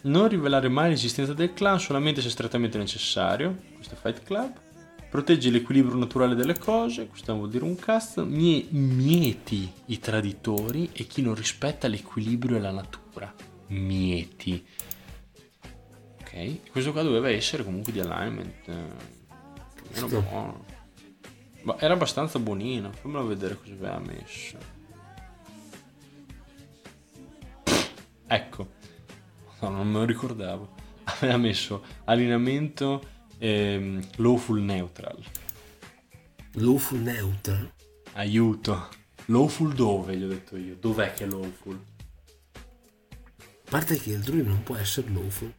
[0.02, 3.62] Non rivelare mai l'esistenza del clan solamente se strettamente necessario.
[3.74, 4.65] Questo è Fight Club.
[5.08, 7.06] Proteggi l'equilibrio naturale delle cose.
[7.06, 8.22] Questo vuol dire un cast.
[8.24, 13.32] Mie- mieti i traditori e chi non rispetta l'equilibrio e la natura.
[13.68, 14.64] Mieti.
[16.20, 16.70] Ok.
[16.70, 18.68] Questo qua doveva essere comunque di alignment.
[18.68, 20.20] eh, Giusto.
[20.20, 20.64] buono.
[21.62, 22.92] Ma era abbastanza buonino.
[22.92, 24.58] Fammelo vedere cosa aveva messo.
[28.26, 28.68] Ecco.
[29.60, 30.74] No, non me lo ricordavo.
[31.20, 35.24] Aveva messo allineamento ehm, lawful neutral.
[36.52, 37.72] Lawful neutral.
[38.14, 38.88] Aiuto.
[39.26, 40.16] Lawful dove?
[40.16, 40.76] Gli ho detto io.
[40.76, 41.84] Dov'è che è lawful?
[42.54, 45.52] A parte che il druido non può essere lawful.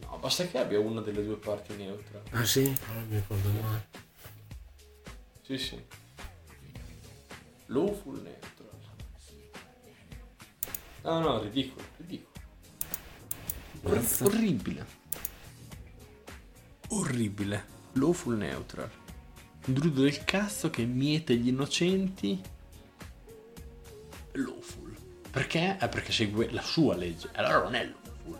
[0.00, 2.22] No, basta che abbia una delle due parti neutral.
[2.30, 2.64] Ah sì?
[2.64, 3.80] Non mi ricordo mai.
[5.42, 5.84] Sì, sì.
[7.66, 8.68] Lawful neutral.
[11.02, 12.28] No, no, ridicolo, ridicolo.
[13.82, 14.24] Mazza.
[14.24, 14.86] orribile.
[16.90, 17.78] Orribile.
[17.94, 18.90] Lawful neutral.
[19.66, 22.40] Un druido del cazzo che miete gli innocenti.
[24.32, 24.96] Lawful.
[25.30, 25.76] Perché?
[25.80, 27.28] Eh, perché segue la sua legge.
[27.34, 28.38] Allora non è lawful.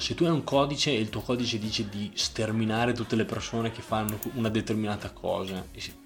[0.00, 3.70] Se tu hai un codice e il tuo codice dice di sterminare tutte le persone
[3.70, 6.02] che fanno una determinata cosa, a un certo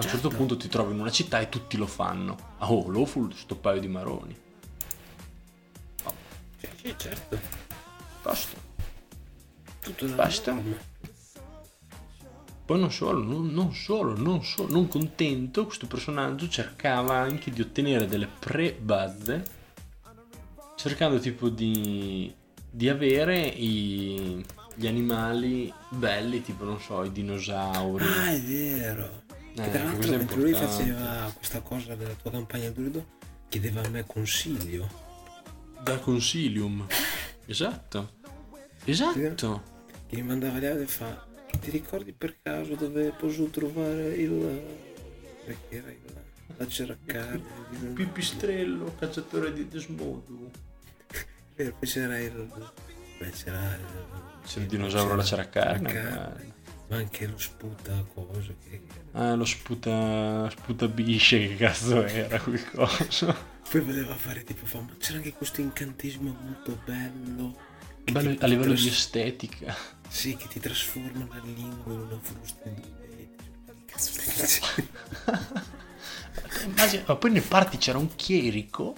[0.00, 0.28] Certo.
[0.30, 2.36] punto ti trovi in una città e tutti lo fanno.
[2.58, 4.36] Ah, oh, lawful, sto paio di maroni.
[6.58, 7.38] Sì, sì, certo.
[8.22, 8.70] Basta.
[9.82, 10.52] Tutto nella Basta.
[10.52, 10.76] norma.
[12.64, 17.60] Poi non solo, non, non solo, non solo, non contento, questo personaggio cercava anche di
[17.60, 19.44] ottenere delle pre-buzze,
[20.76, 22.32] cercando tipo di,
[22.70, 24.42] di avere i-
[24.74, 28.04] gli animali belli, tipo non so, i dinosauri.
[28.04, 29.22] Ah, è vero.
[29.54, 33.04] Eh, Che tra l'altro mentre lui faceva questa cosa della tua campagna druido,
[33.48, 34.88] chiedeva a me consiglio.
[35.82, 36.86] Da Consilium.
[37.44, 38.12] Esatto.
[38.84, 39.62] Esatto.
[40.12, 41.26] Che mi mandava gli audio e fa
[41.58, 44.60] ti ricordi per caso dove posso trovare il
[45.46, 45.96] perché era il
[46.58, 47.40] la cercare
[47.94, 50.50] Pipistrello, cacciatore di Desmodo.
[51.56, 52.46] poi c'era il
[53.18, 53.86] beh, c'era il,
[54.44, 55.88] C'è il dinosauro ceraccarne.
[55.90, 56.52] ceraccarne,
[56.88, 62.70] ma anche lo sputa cosa che Ah, lo sputa, sputa bisce, che cazzo era quel
[62.70, 63.34] coso.
[63.70, 67.70] poi voleva fare tipo fa, ma c'era anche questo incantesimo molto bello
[68.04, 69.74] Bello a livello di estetica.
[70.12, 73.28] Sì che ti trasforma la lingua in una frusta di
[73.86, 74.88] cazzo stai
[76.64, 78.94] Immagina- ma poi nelle parti c'era un chierico.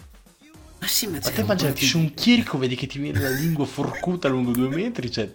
[0.81, 3.65] ma sì ma Ma te immaginati su un chierico vedi che ti viene la lingua
[3.65, 5.33] forcuta lungo due metri, cioè...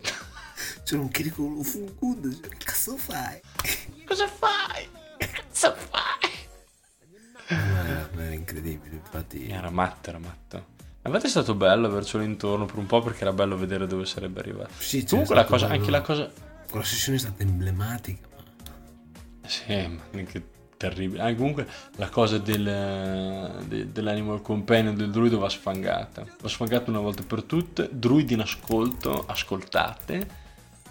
[0.83, 3.39] c'era un chirico fungudo che cazzo fai
[4.05, 4.87] Cosa fai?
[5.17, 6.29] Che cazzo fai?
[7.49, 10.77] ma era, ma era incredibile infatti Era matto, era matto.
[11.01, 14.39] Volte è stato bello avercelo intorno per un po' perché era bello vedere dove sarebbe
[14.41, 14.69] arrivato.
[14.77, 15.79] Sì, Comunque la cosa, bello.
[15.79, 16.29] anche la cosa...
[16.69, 20.43] quella sessione è stata emblematica ma Sì, ma che
[20.77, 21.21] terribile.
[21.23, 26.25] Ah, comunque la cosa del, de- dell'animal companion del druido va sfangata.
[26.41, 27.89] Va sfangata una volta per tutte.
[27.91, 30.27] Druidi in ascolto, ascoltate.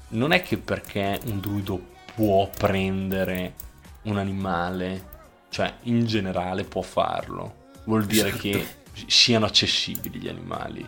[0.08, 1.80] Non è che perché un druido
[2.14, 3.54] può prendere
[4.02, 5.04] un animale,
[5.48, 7.66] cioè in generale può farlo.
[7.84, 8.42] Vuol dire Esatto.
[8.42, 8.66] che
[9.06, 10.86] siano accessibili gli animali.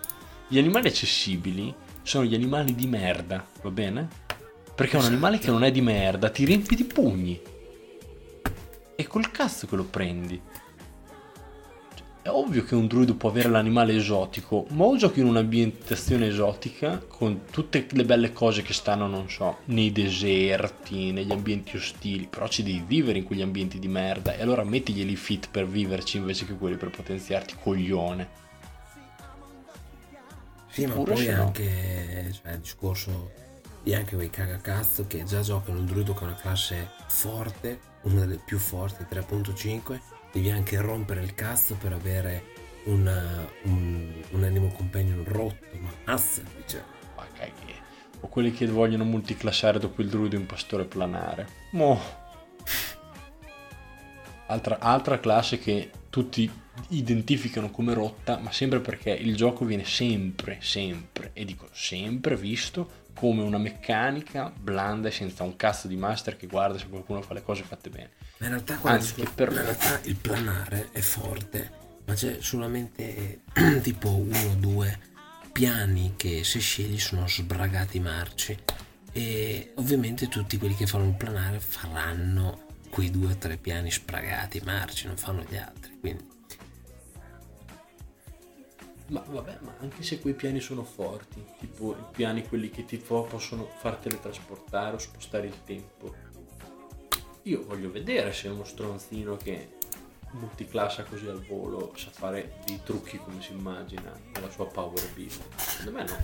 [0.48, 4.08] Gli animali accessibili sono gli animali di merda, va bene?
[4.74, 7.40] Perché un animale che non è di merda ti riempi di pugni.
[8.96, 10.40] E col cazzo che lo prendi.
[12.22, 16.98] È ovvio che un druido può avere l'animale esotico, ma o giochi in un'ambientazione esotica
[16.98, 22.46] con tutte le belle cose che stanno, non so, nei deserti, negli ambienti ostili, però
[22.46, 26.44] ci devi vivere in quegli ambienti di merda e allora mettiglieli fit per viverci invece
[26.44, 28.28] che quelli per potenziarti, coglione.
[30.68, 31.42] Sì, ma Oppure poi no.
[31.42, 33.30] anche cioè, il discorso
[33.82, 38.42] di anche quei cagacazzo che già giocano un druido con una classe forte, una delle
[38.44, 39.98] più forti, 3.5,
[40.32, 42.44] devi anche rompere il cazzo per avere
[42.84, 46.18] una- un, un animal companion rotto, ma
[46.66, 46.82] cioè.
[47.16, 47.78] Ma caghe.
[48.20, 51.48] O quelli che vogliono multiclassare dopo il druido in pastore planare.
[51.72, 52.00] Mo.
[54.46, 56.50] Altra, altra classe che tutti
[56.88, 62.99] identificano come rotta, ma sempre perché il gioco viene sempre, sempre, e dico sempre visto
[63.20, 67.34] come una meccanica blanda e senza un cazzo di master che guarda se qualcuno fa
[67.34, 68.12] le cose fatte bene.
[68.38, 71.70] Ma in realtà, Anzi, che per- in realtà il planare è forte,
[72.06, 73.42] ma c'è solamente
[73.82, 74.98] tipo uno o due
[75.52, 78.56] piani che se scegli sono sbragati marci.
[79.12, 84.62] E ovviamente tutti quelli che fanno il planare faranno quei due o tre piani spragati
[84.64, 85.98] marci, non fanno gli altri.
[86.00, 86.24] Quindi
[89.10, 92.96] Ma vabbè, ma anche se quei piani sono forti, tipo i piani quelli che ti
[92.96, 96.14] po- possono far teletrasportare o spostare il tempo.
[97.42, 99.78] Io voglio vedere se uno stronzino che
[100.32, 105.40] multiclassa così al volo sa fare dei trucchi come si immagina nella sua power build.
[105.56, 106.16] Secondo me no.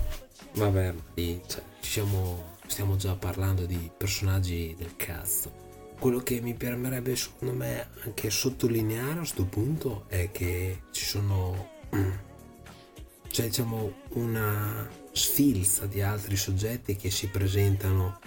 [0.53, 5.65] Vabbè, cioè, ci siamo, stiamo già parlando di personaggi del cazzo.
[5.99, 11.75] Quello che mi permerebbe secondo me anche sottolineare a questo punto è che ci sono
[13.29, 18.19] c'è diciamo una sfilza di altri soggetti che si presentano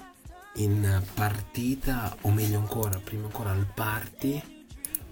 [0.56, 4.42] in partita o meglio ancora prima ancora al party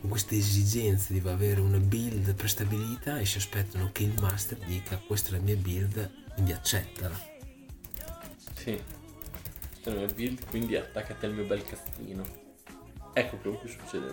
[0.01, 5.01] con queste esigenze di avere una build prestabilita e si aspettano che il master dica
[5.07, 7.19] questa è la mia build quindi accettala
[8.55, 8.81] Sì.
[9.71, 12.25] Questa è la mia build, quindi attaccati al mio bel castino.
[13.13, 14.07] Ecco quello che succede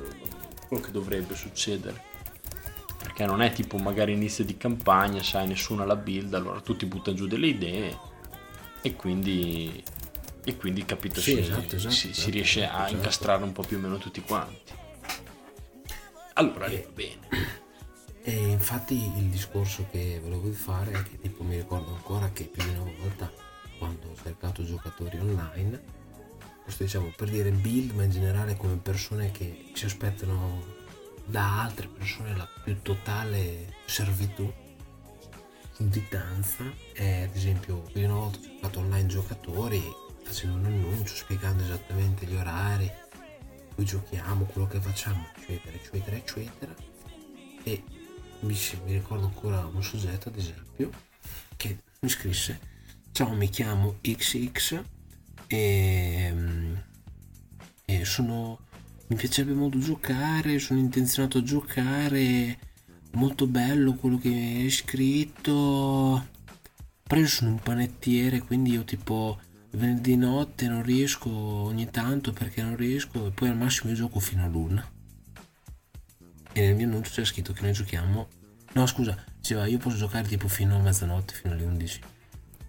[0.68, 2.14] quello che dovrebbe succedere.
[3.16, 6.86] Perché non è tipo magari inizio di campagna, sai, nessuno ha la build, allora tutti
[6.86, 7.98] buttano giù delle idee
[8.82, 9.82] e quindi,
[10.44, 12.96] e quindi capito, Sì, si, esatto, esatto, si- si esatto, riesce esatto, a esatto.
[12.98, 14.74] incastrare un po' più o meno tutti quanti.
[16.34, 17.64] Allora lì va bene.
[18.28, 22.64] E infatti il discorso che volevo fare è che tipo mi ricordo ancora che più
[22.64, 23.32] di una volta
[23.78, 25.80] quando ho cercato giocatori online,
[26.64, 30.64] questo diciamo per dire build ma in generale come persone che si aspettano
[31.26, 34.52] da altre persone la più totale servitù,
[35.72, 36.64] sudditanza
[36.94, 39.82] e ad esempio di una volta ho cercato online giocatori
[40.26, 42.92] facendo un annuncio spiegando esattamente gli orari,
[43.76, 46.76] cui giochiamo, quello che facciamo, eccetera, eccetera, eccetera.
[47.64, 47.84] E
[48.40, 50.90] mi, mi ricordo ancora un soggetto, ad esempio,
[51.56, 52.60] che mi scrisse:
[53.12, 54.82] Ciao, mi chiamo XX
[55.48, 56.34] e,
[57.86, 58.64] e sono.
[59.08, 62.58] Mi piacerebbe molto giocare, sono intenzionato a giocare.
[63.12, 66.28] Molto bello quello che hai scritto.
[67.04, 69.40] Però io sono un panettiere, quindi io tipo
[69.72, 74.20] venerdì notte non riesco ogni tanto perché non riesco e poi al massimo io gioco
[74.20, 74.84] fino a luna.
[76.52, 78.28] E nel mio annuncio c'è scritto che noi giochiamo.
[78.74, 82.00] No, scusa, diceva io posso giocare tipo fino a mezzanotte, fino alle 11.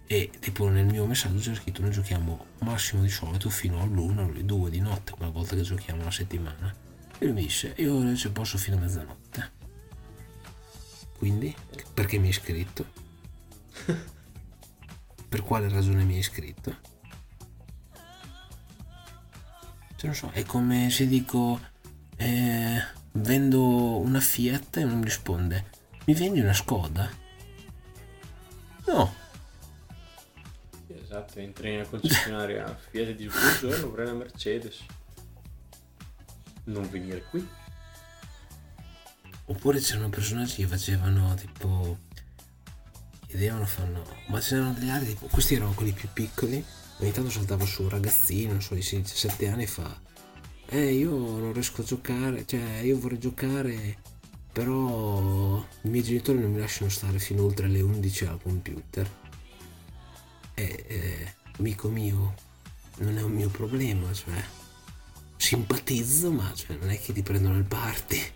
[0.07, 4.29] E tipo nel mio messaggio c'è scritto noi giochiamo massimo di solito fino all'una o
[4.29, 6.73] alle 2 di notte, quella volta che giochiamo la settimana.
[7.17, 9.51] E lui mi dice, io invece posso fino a mezzanotte.
[11.17, 11.53] Quindi,
[11.93, 12.85] perché mi hai iscritto?
[15.27, 16.75] per quale ragione mi hai iscritto?
[19.95, 21.59] Cioè, non so, è come se dico
[22.15, 22.81] eh,
[23.13, 25.75] vendo una Fiat e non mi risponde
[26.07, 27.09] mi vendi una Skoda?
[28.85, 29.13] No,
[31.09, 34.83] Esatto, entri nella concessionaria Fiat e dici buongiorno, vorrei una Mercedes.
[36.65, 37.47] Non venire qui.
[39.45, 41.99] oppure c'erano personaggi che facevano tipo
[43.27, 46.61] chiedevano, fanno ma c'erano degli altri tipo questi erano quelli più piccoli
[46.99, 49.97] ogni tanto saltava su un ragazzino non so di 16-17 anni fa
[50.67, 53.97] eh io non riesco a giocare cioè io vorrei giocare
[54.51, 59.09] però i miei genitori non mi lasciano stare fino oltre le 11 al computer
[60.59, 62.33] e eh, amico mio
[62.97, 64.43] non è un mio problema cioè
[65.35, 68.33] simpatizzo ma cioè, non è che ti prendono il party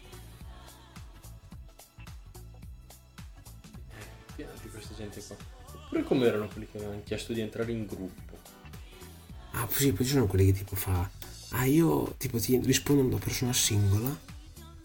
[4.36, 5.36] Piano di questa gente qua.
[5.74, 8.38] Oppure come erano quelli che avevano chiesto di entrare in gruppo.
[9.52, 11.10] Ah, sì, poi ci sono quelli che tipo fa.
[11.50, 14.10] Ah, io tipo ti rispondo da persona singola.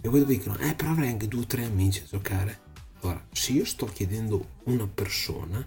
[0.01, 2.61] E poi dopo dicono, eh, però avrei anche due o tre amici a giocare.
[3.01, 5.67] Ora, se io sto chiedendo una persona,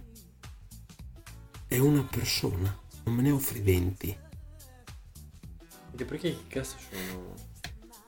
[1.70, 4.18] è una persona, non me ne offri 20.
[5.92, 7.34] Anche perché che cazzo sono...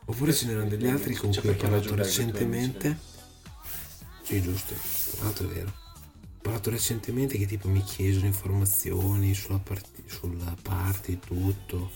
[0.07, 2.99] Oppure ce n'erano degli altri con Cioè, cui ho parlato recentemente.
[4.25, 4.75] Sì, giusto,
[5.13, 5.69] tra l'altro è vero.
[5.69, 11.89] Ho parlato recentemente che tipo mi chiesero informazioni sulla, parti- sulla party, tutto,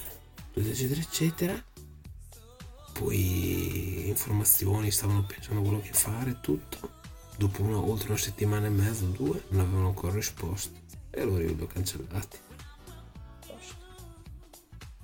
[0.55, 1.65] eccetera, eccetera.
[2.93, 6.91] Poi informazioni, stavano pensando a quello che fare, tutto.
[7.37, 10.85] Dopo una, oltre una settimana e mezzo, due, non avevano ancora risposto.
[11.17, 12.39] E allora io li ho cancellati.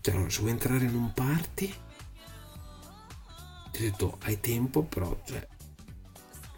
[0.03, 1.75] Cioè, allora, se vuoi entrare in un party,
[3.71, 5.49] ti ho detto hai tempo, però, cioè,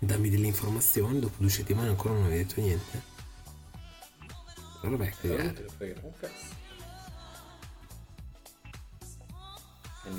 [0.00, 3.02] dammi delle informazioni, dopo due settimane ancora non hai detto niente.
[4.82, 5.68] Allora vai a non cagare.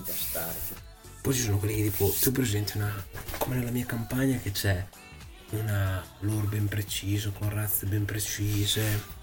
[0.01, 0.75] bastardi.
[1.21, 3.05] Poi ci sono quelli che tipo, tu presenti una,
[3.37, 4.87] come nella mia campagna che c'è
[5.49, 9.14] una lore ben preciso, con razze ben precise.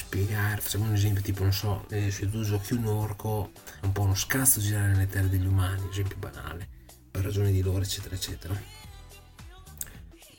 [0.00, 3.92] Spiegare, facciamo un esempio tipo, non so, eh, se tu giochi un orco, è un
[3.92, 6.68] po' uno scazzo girare nelle terre degli umani, esempio banale,
[7.10, 8.60] per ragioni di lore, eccetera, eccetera.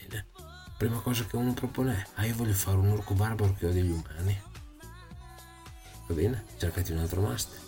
[0.07, 0.27] Bene.
[0.77, 3.81] Prima cosa che uno propone è, ah io voglio fare un orco barbaro che odia
[3.83, 4.41] gli umani.
[6.07, 6.43] Va bene?
[6.57, 7.59] Cercati un altro master.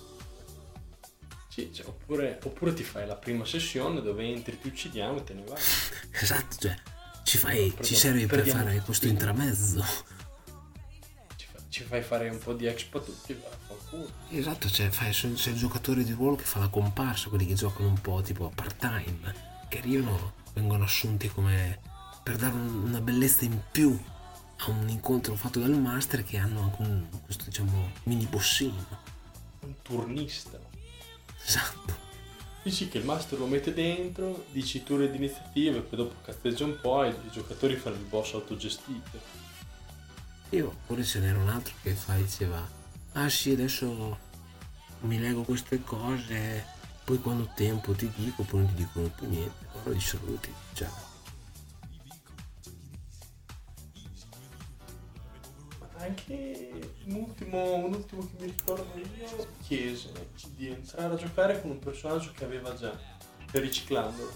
[1.47, 5.33] Sì, cioè, oppure, oppure ti fai la prima sessione dove entri, ti uccidiamo e te
[5.35, 5.61] ne vai.
[6.19, 6.75] Esatto, cioè
[7.23, 9.85] ci fai, Perdiamo- ci serve per fare questo intramezzo.
[11.73, 14.07] Ci, fa- ci fai fare un po' di expo a tutti, vaffanculo.
[14.29, 17.89] Esatto, cioè fai, sei il giocatore di ruolo che fa la comparsa, quelli che giocano
[17.89, 19.33] un po' tipo part time,
[19.69, 21.79] che arrivano, vengono assunti come
[22.21, 23.99] per dare un- una bellezza in più
[24.57, 28.85] a un incontro fatto dal master che hanno anche un, questo diciamo mini bossino.
[29.61, 30.59] Un turnista.
[31.43, 32.11] Esatto.
[32.61, 36.63] Dici che il master lo mette dentro, dici turni di iniziativa e poi dopo cazzeggia
[36.65, 39.41] un po' e i giocatori fanno il boss autogestito.
[40.53, 42.63] Io oppure ce n'era un altro che fa, diceva,
[43.13, 44.19] ah sì adesso
[44.99, 46.63] mi leggo queste cose,
[47.03, 50.53] poi quando ho tempo ti dico, poi non ti dicono più niente, allora li saluti,
[50.73, 51.11] ciao.
[55.97, 60.11] Anche un ultimo, un ultimo che mi ricordo io chiese
[60.55, 62.95] di entrare a giocare con un personaggio che aveva già,
[63.53, 64.31] riciclandolo.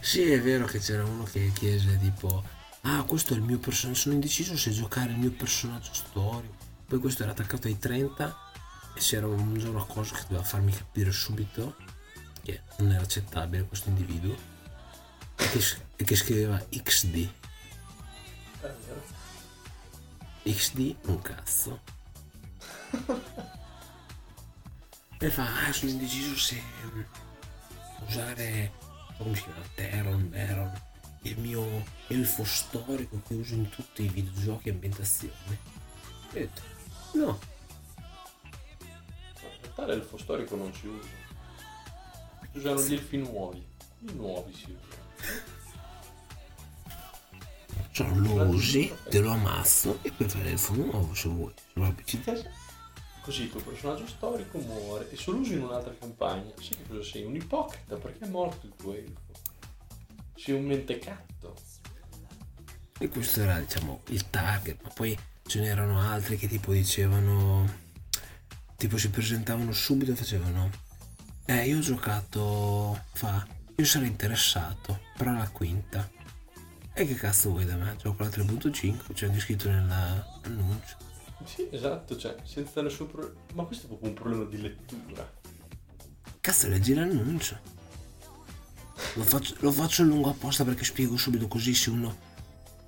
[0.00, 2.42] Sì, è vero che c'era uno che chiese tipo,
[2.82, 6.54] ah questo è il mio personaggio, sono indeciso se giocare il mio personaggio storico,
[6.86, 8.36] poi questo era attaccato ai 30
[8.94, 11.76] e c'era un giorno a cosa che doveva farmi capire subito
[12.42, 14.34] che non era accettabile questo individuo
[15.36, 15.64] e che,
[15.96, 17.32] e che scriveva XD.
[20.42, 21.80] XD un cazzo.
[25.18, 26.62] e fa, ah, sono indeciso se
[28.06, 28.72] usare,
[29.18, 30.72] come si chiama, Teron, Baron,
[31.22, 35.58] il mio elfo storico che uso in tutti i videogiochi e ambientazioni.
[36.32, 36.62] E ho detto,
[37.14, 37.38] no,
[39.42, 41.08] Ma in realtà l'elfo storico non si usa.
[42.52, 43.64] Si usano gli elfi nuovi.
[44.00, 44.98] I nuovi si usano.
[47.92, 51.52] cioè lo usi, te lo ammazzo e poi fai l'elfo nuovo se vuoi.
[53.22, 56.86] Così il tuo personaggio storico muore e se lo usi in un'altra campagna, sai che
[56.88, 57.24] cosa sei?
[57.24, 59.29] Un ipocrita perché è morto il tuo elfo.
[60.42, 61.54] Sei un mentecatto.
[62.98, 67.70] E questo era diciamo il target, ma poi ce n'erano altri che tipo dicevano,
[68.76, 70.70] tipo si presentavano subito e facevano,
[71.44, 76.08] eh io ho giocato, fa, io sarei interessato, però la quinta.
[76.94, 77.96] E che cazzo vuoi da me?
[77.98, 80.96] Gioco la 3.5, c'è anche scritto nell'annuncio.
[81.44, 83.34] Sì, esatto, cioè, senza nessun problema.
[83.52, 85.38] Ma questo è proprio un problema di lettura.
[86.40, 87.79] Cazzo leggi l'annuncio.
[89.14, 92.28] Lo faccio, lo faccio lungo apposta perché spiego subito così se uno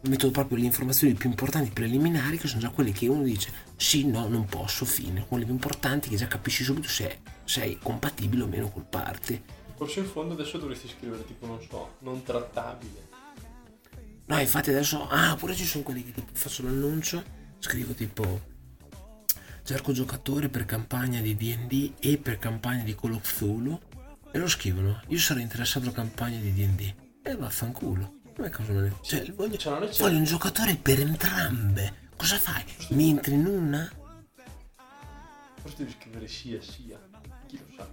[0.03, 4.07] metto proprio le informazioni più importanti preliminari che sono già quelle che uno dice sì,
[4.07, 5.27] no, non posso, fine.
[5.27, 9.43] Quelle più importanti che già capisci subito se sei compatibile o meno col party.
[9.75, 13.11] Forse in fondo adesso dovresti scrivere tipo, non so, non trattabile.
[14.27, 17.23] No, infatti adesso, ah, pure ci sono quelli che tipo faccio l'annuncio,
[17.59, 18.51] scrivo tipo
[19.65, 23.79] cerco giocatore per campagna di D&D e per campagna di Call of Cthulhu
[24.33, 28.73] e lo scrivono, io sarei interessato a campagna di D&D e vaffanculo, non è cosa
[28.73, 28.95] me ne...
[29.03, 32.65] Cioè, voglio, non è voglio un giocatore per entrambe, cosa fai?
[32.91, 33.91] Mi entri in una?
[35.61, 36.99] Forse devi scrivere sia sia.
[37.47, 37.89] Chi lo sa.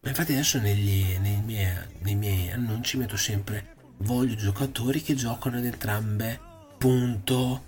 [0.00, 5.58] Ma infatti adesso negli- nei, miei, nei miei annunci metto sempre voglio giocatori che giocano
[5.58, 6.40] ad entrambe,
[6.78, 7.64] punto.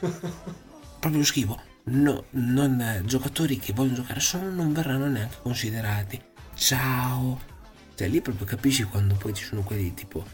[0.00, 6.28] Proprio lo scrivo, no, non, giocatori che vogliono giocare solo non verranno neanche considerati.
[6.60, 7.40] Ciao.
[7.94, 10.24] Cioè lì proprio capisci quando poi ci sono quelli tipo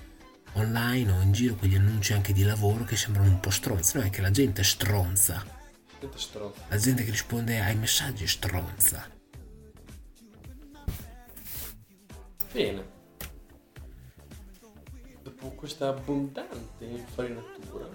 [0.54, 4.04] online o in giro quegli annunci anche di lavoro che sembrano un po' stronzi, no?
[4.04, 5.46] È che la gente stronza.
[6.68, 9.08] La gente che risponde ai messaggi è stronza.
[12.52, 12.94] Bene.
[15.22, 17.88] Dopo questa abbondante infarinatura,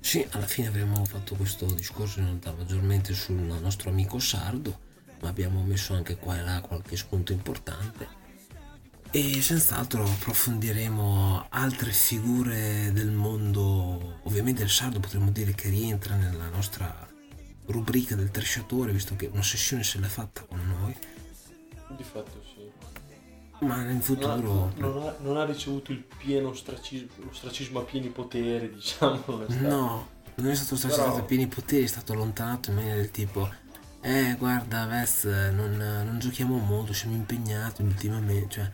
[0.00, 4.86] Sì, alla fine abbiamo fatto questo discorso in realtà maggiormente sul nostro amico sardo,
[5.22, 8.16] abbiamo messo anche qua e là qualche spunto importante.
[9.10, 14.18] E senz'altro approfondiremo altre figure del mondo.
[14.24, 17.06] Ovviamente il sardo potremmo dire che rientra nella nostra
[17.66, 20.94] rubrica del tresciatore, visto che una sessione se l'è fatta con noi,
[21.96, 22.70] Di fatto sì.
[23.64, 24.72] ma in Non ha, futuro...
[24.76, 29.22] non ha- non ha ricevuto il pieno ostracismo, ostracismo a pieni poteri, diciamo.
[29.26, 29.46] Non.
[29.60, 33.10] No, non è stato stracciato Però- a pieni poteri, è stato allontanato in maniera del
[33.10, 33.50] tipo
[34.00, 38.72] Eh guarda Vest, non, non giochiamo molto, siamo impegnati ultimamente, cioè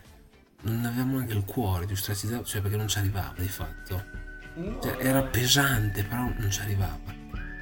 [0.61, 4.03] non avevamo neanche il cuore di ostracizzato, cioè perché non ci arrivava di fatto.
[4.55, 7.13] No, Cioè, era pesante, però non ci arrivava.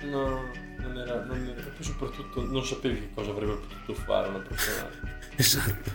[0.04, 1.62] No, non era, non era.
[1.62, 4.90] Poi soprattutto non sapevi che cosa avrebbe potuto fare una persona.
[5.36, 5.92] Esatto.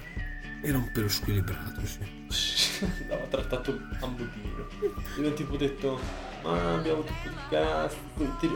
[0.60, 2.82] Era un pelo squilibrato, sì.
[3.02, 4.66] Andava trattato a modino.
[5.16, 6.00] Io mi tipo detto,
[6.42, 7.36] ma abbiamo ti-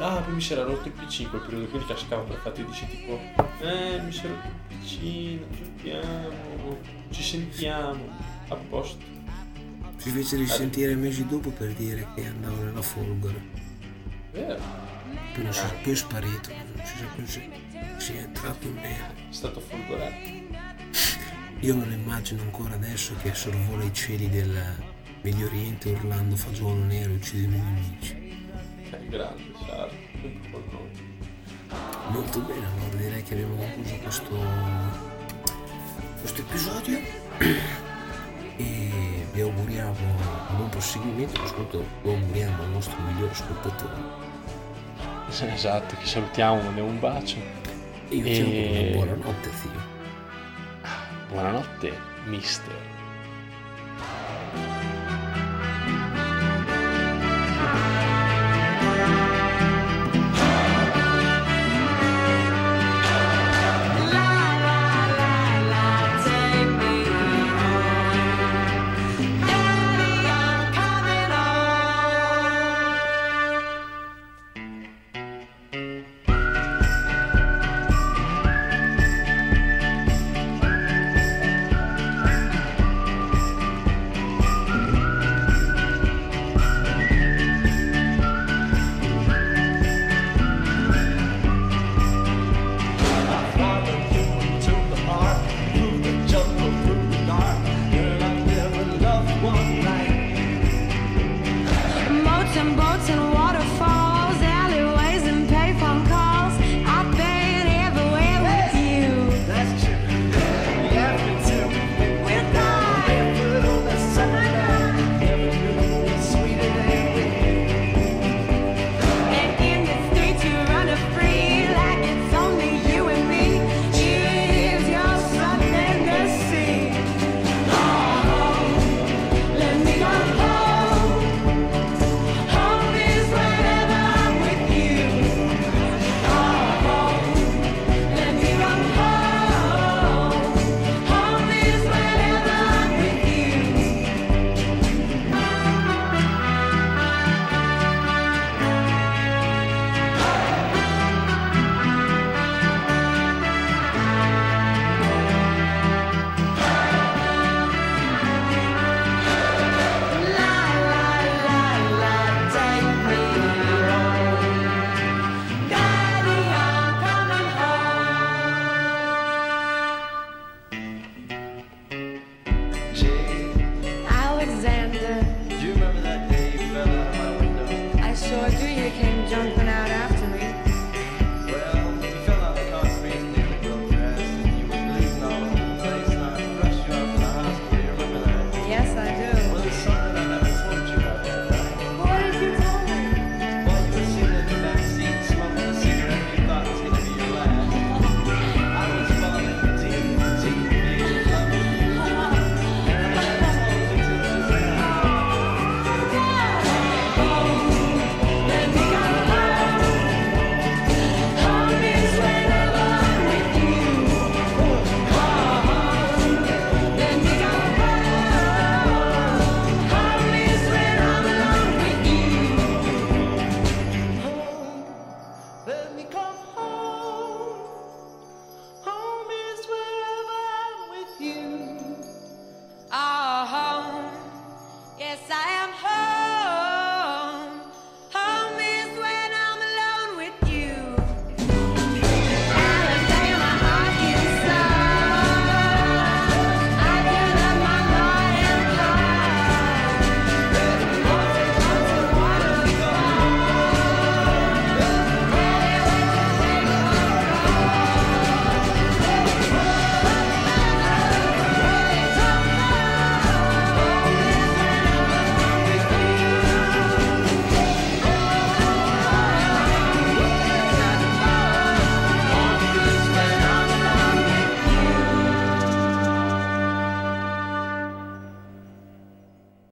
[0.00, 2.64] Ah, poi mi si era rotto il PC in quel periodo, quindi cascava per fatti
[2.64, 3.18] dici tipo,
[3.60, 5.00] eh, mi si è rotto il PC,
[5.40, 6.78] non giochiamo,
[7.10, 8.08] ci sentiamo,
[8.48, 9.04] a posto.
[9.98, 13.40] Ci fece risentire mesi dopo per dire che andavo nella Folgore.
[14.32, 14.60] Vero,
[15.34, 17.48] Poi, non si- poi è sparito, non si sa più se
[17.98, 18.96] si è entrato in me.
[18.98, 20.40] è stato folgorato.
[21.60, 24.60] Io me lo immagino ancora adesso che sorvola i cieli del
[25.22, 28.36] Medio Oriente urlando fagiolo nero uccide i miei nemici.
[28.90, 29.88] È grande, Sara,
[30.20, 31.10] noi.
[32.08, 34.36] Molto bene, allora direi che abbiamo concluso questo,
[36.20, 36.98] questo episodio
[38.56, 39.90] e vi auguriamo
[40.50, 44.20] un buon proseguimento, soprattutto lo auguriamo al nostro miglior ascoltatore.
[45.28, 47.38] Esatto, che salutiamo, mandiamo un bacio.
[48.08, 48.40] E io ti E-
[48.90, 49.70] auguro una buonanotte, zio.
[51.28, 51.92] Buonanotte,
[52.26, 52.90] mister.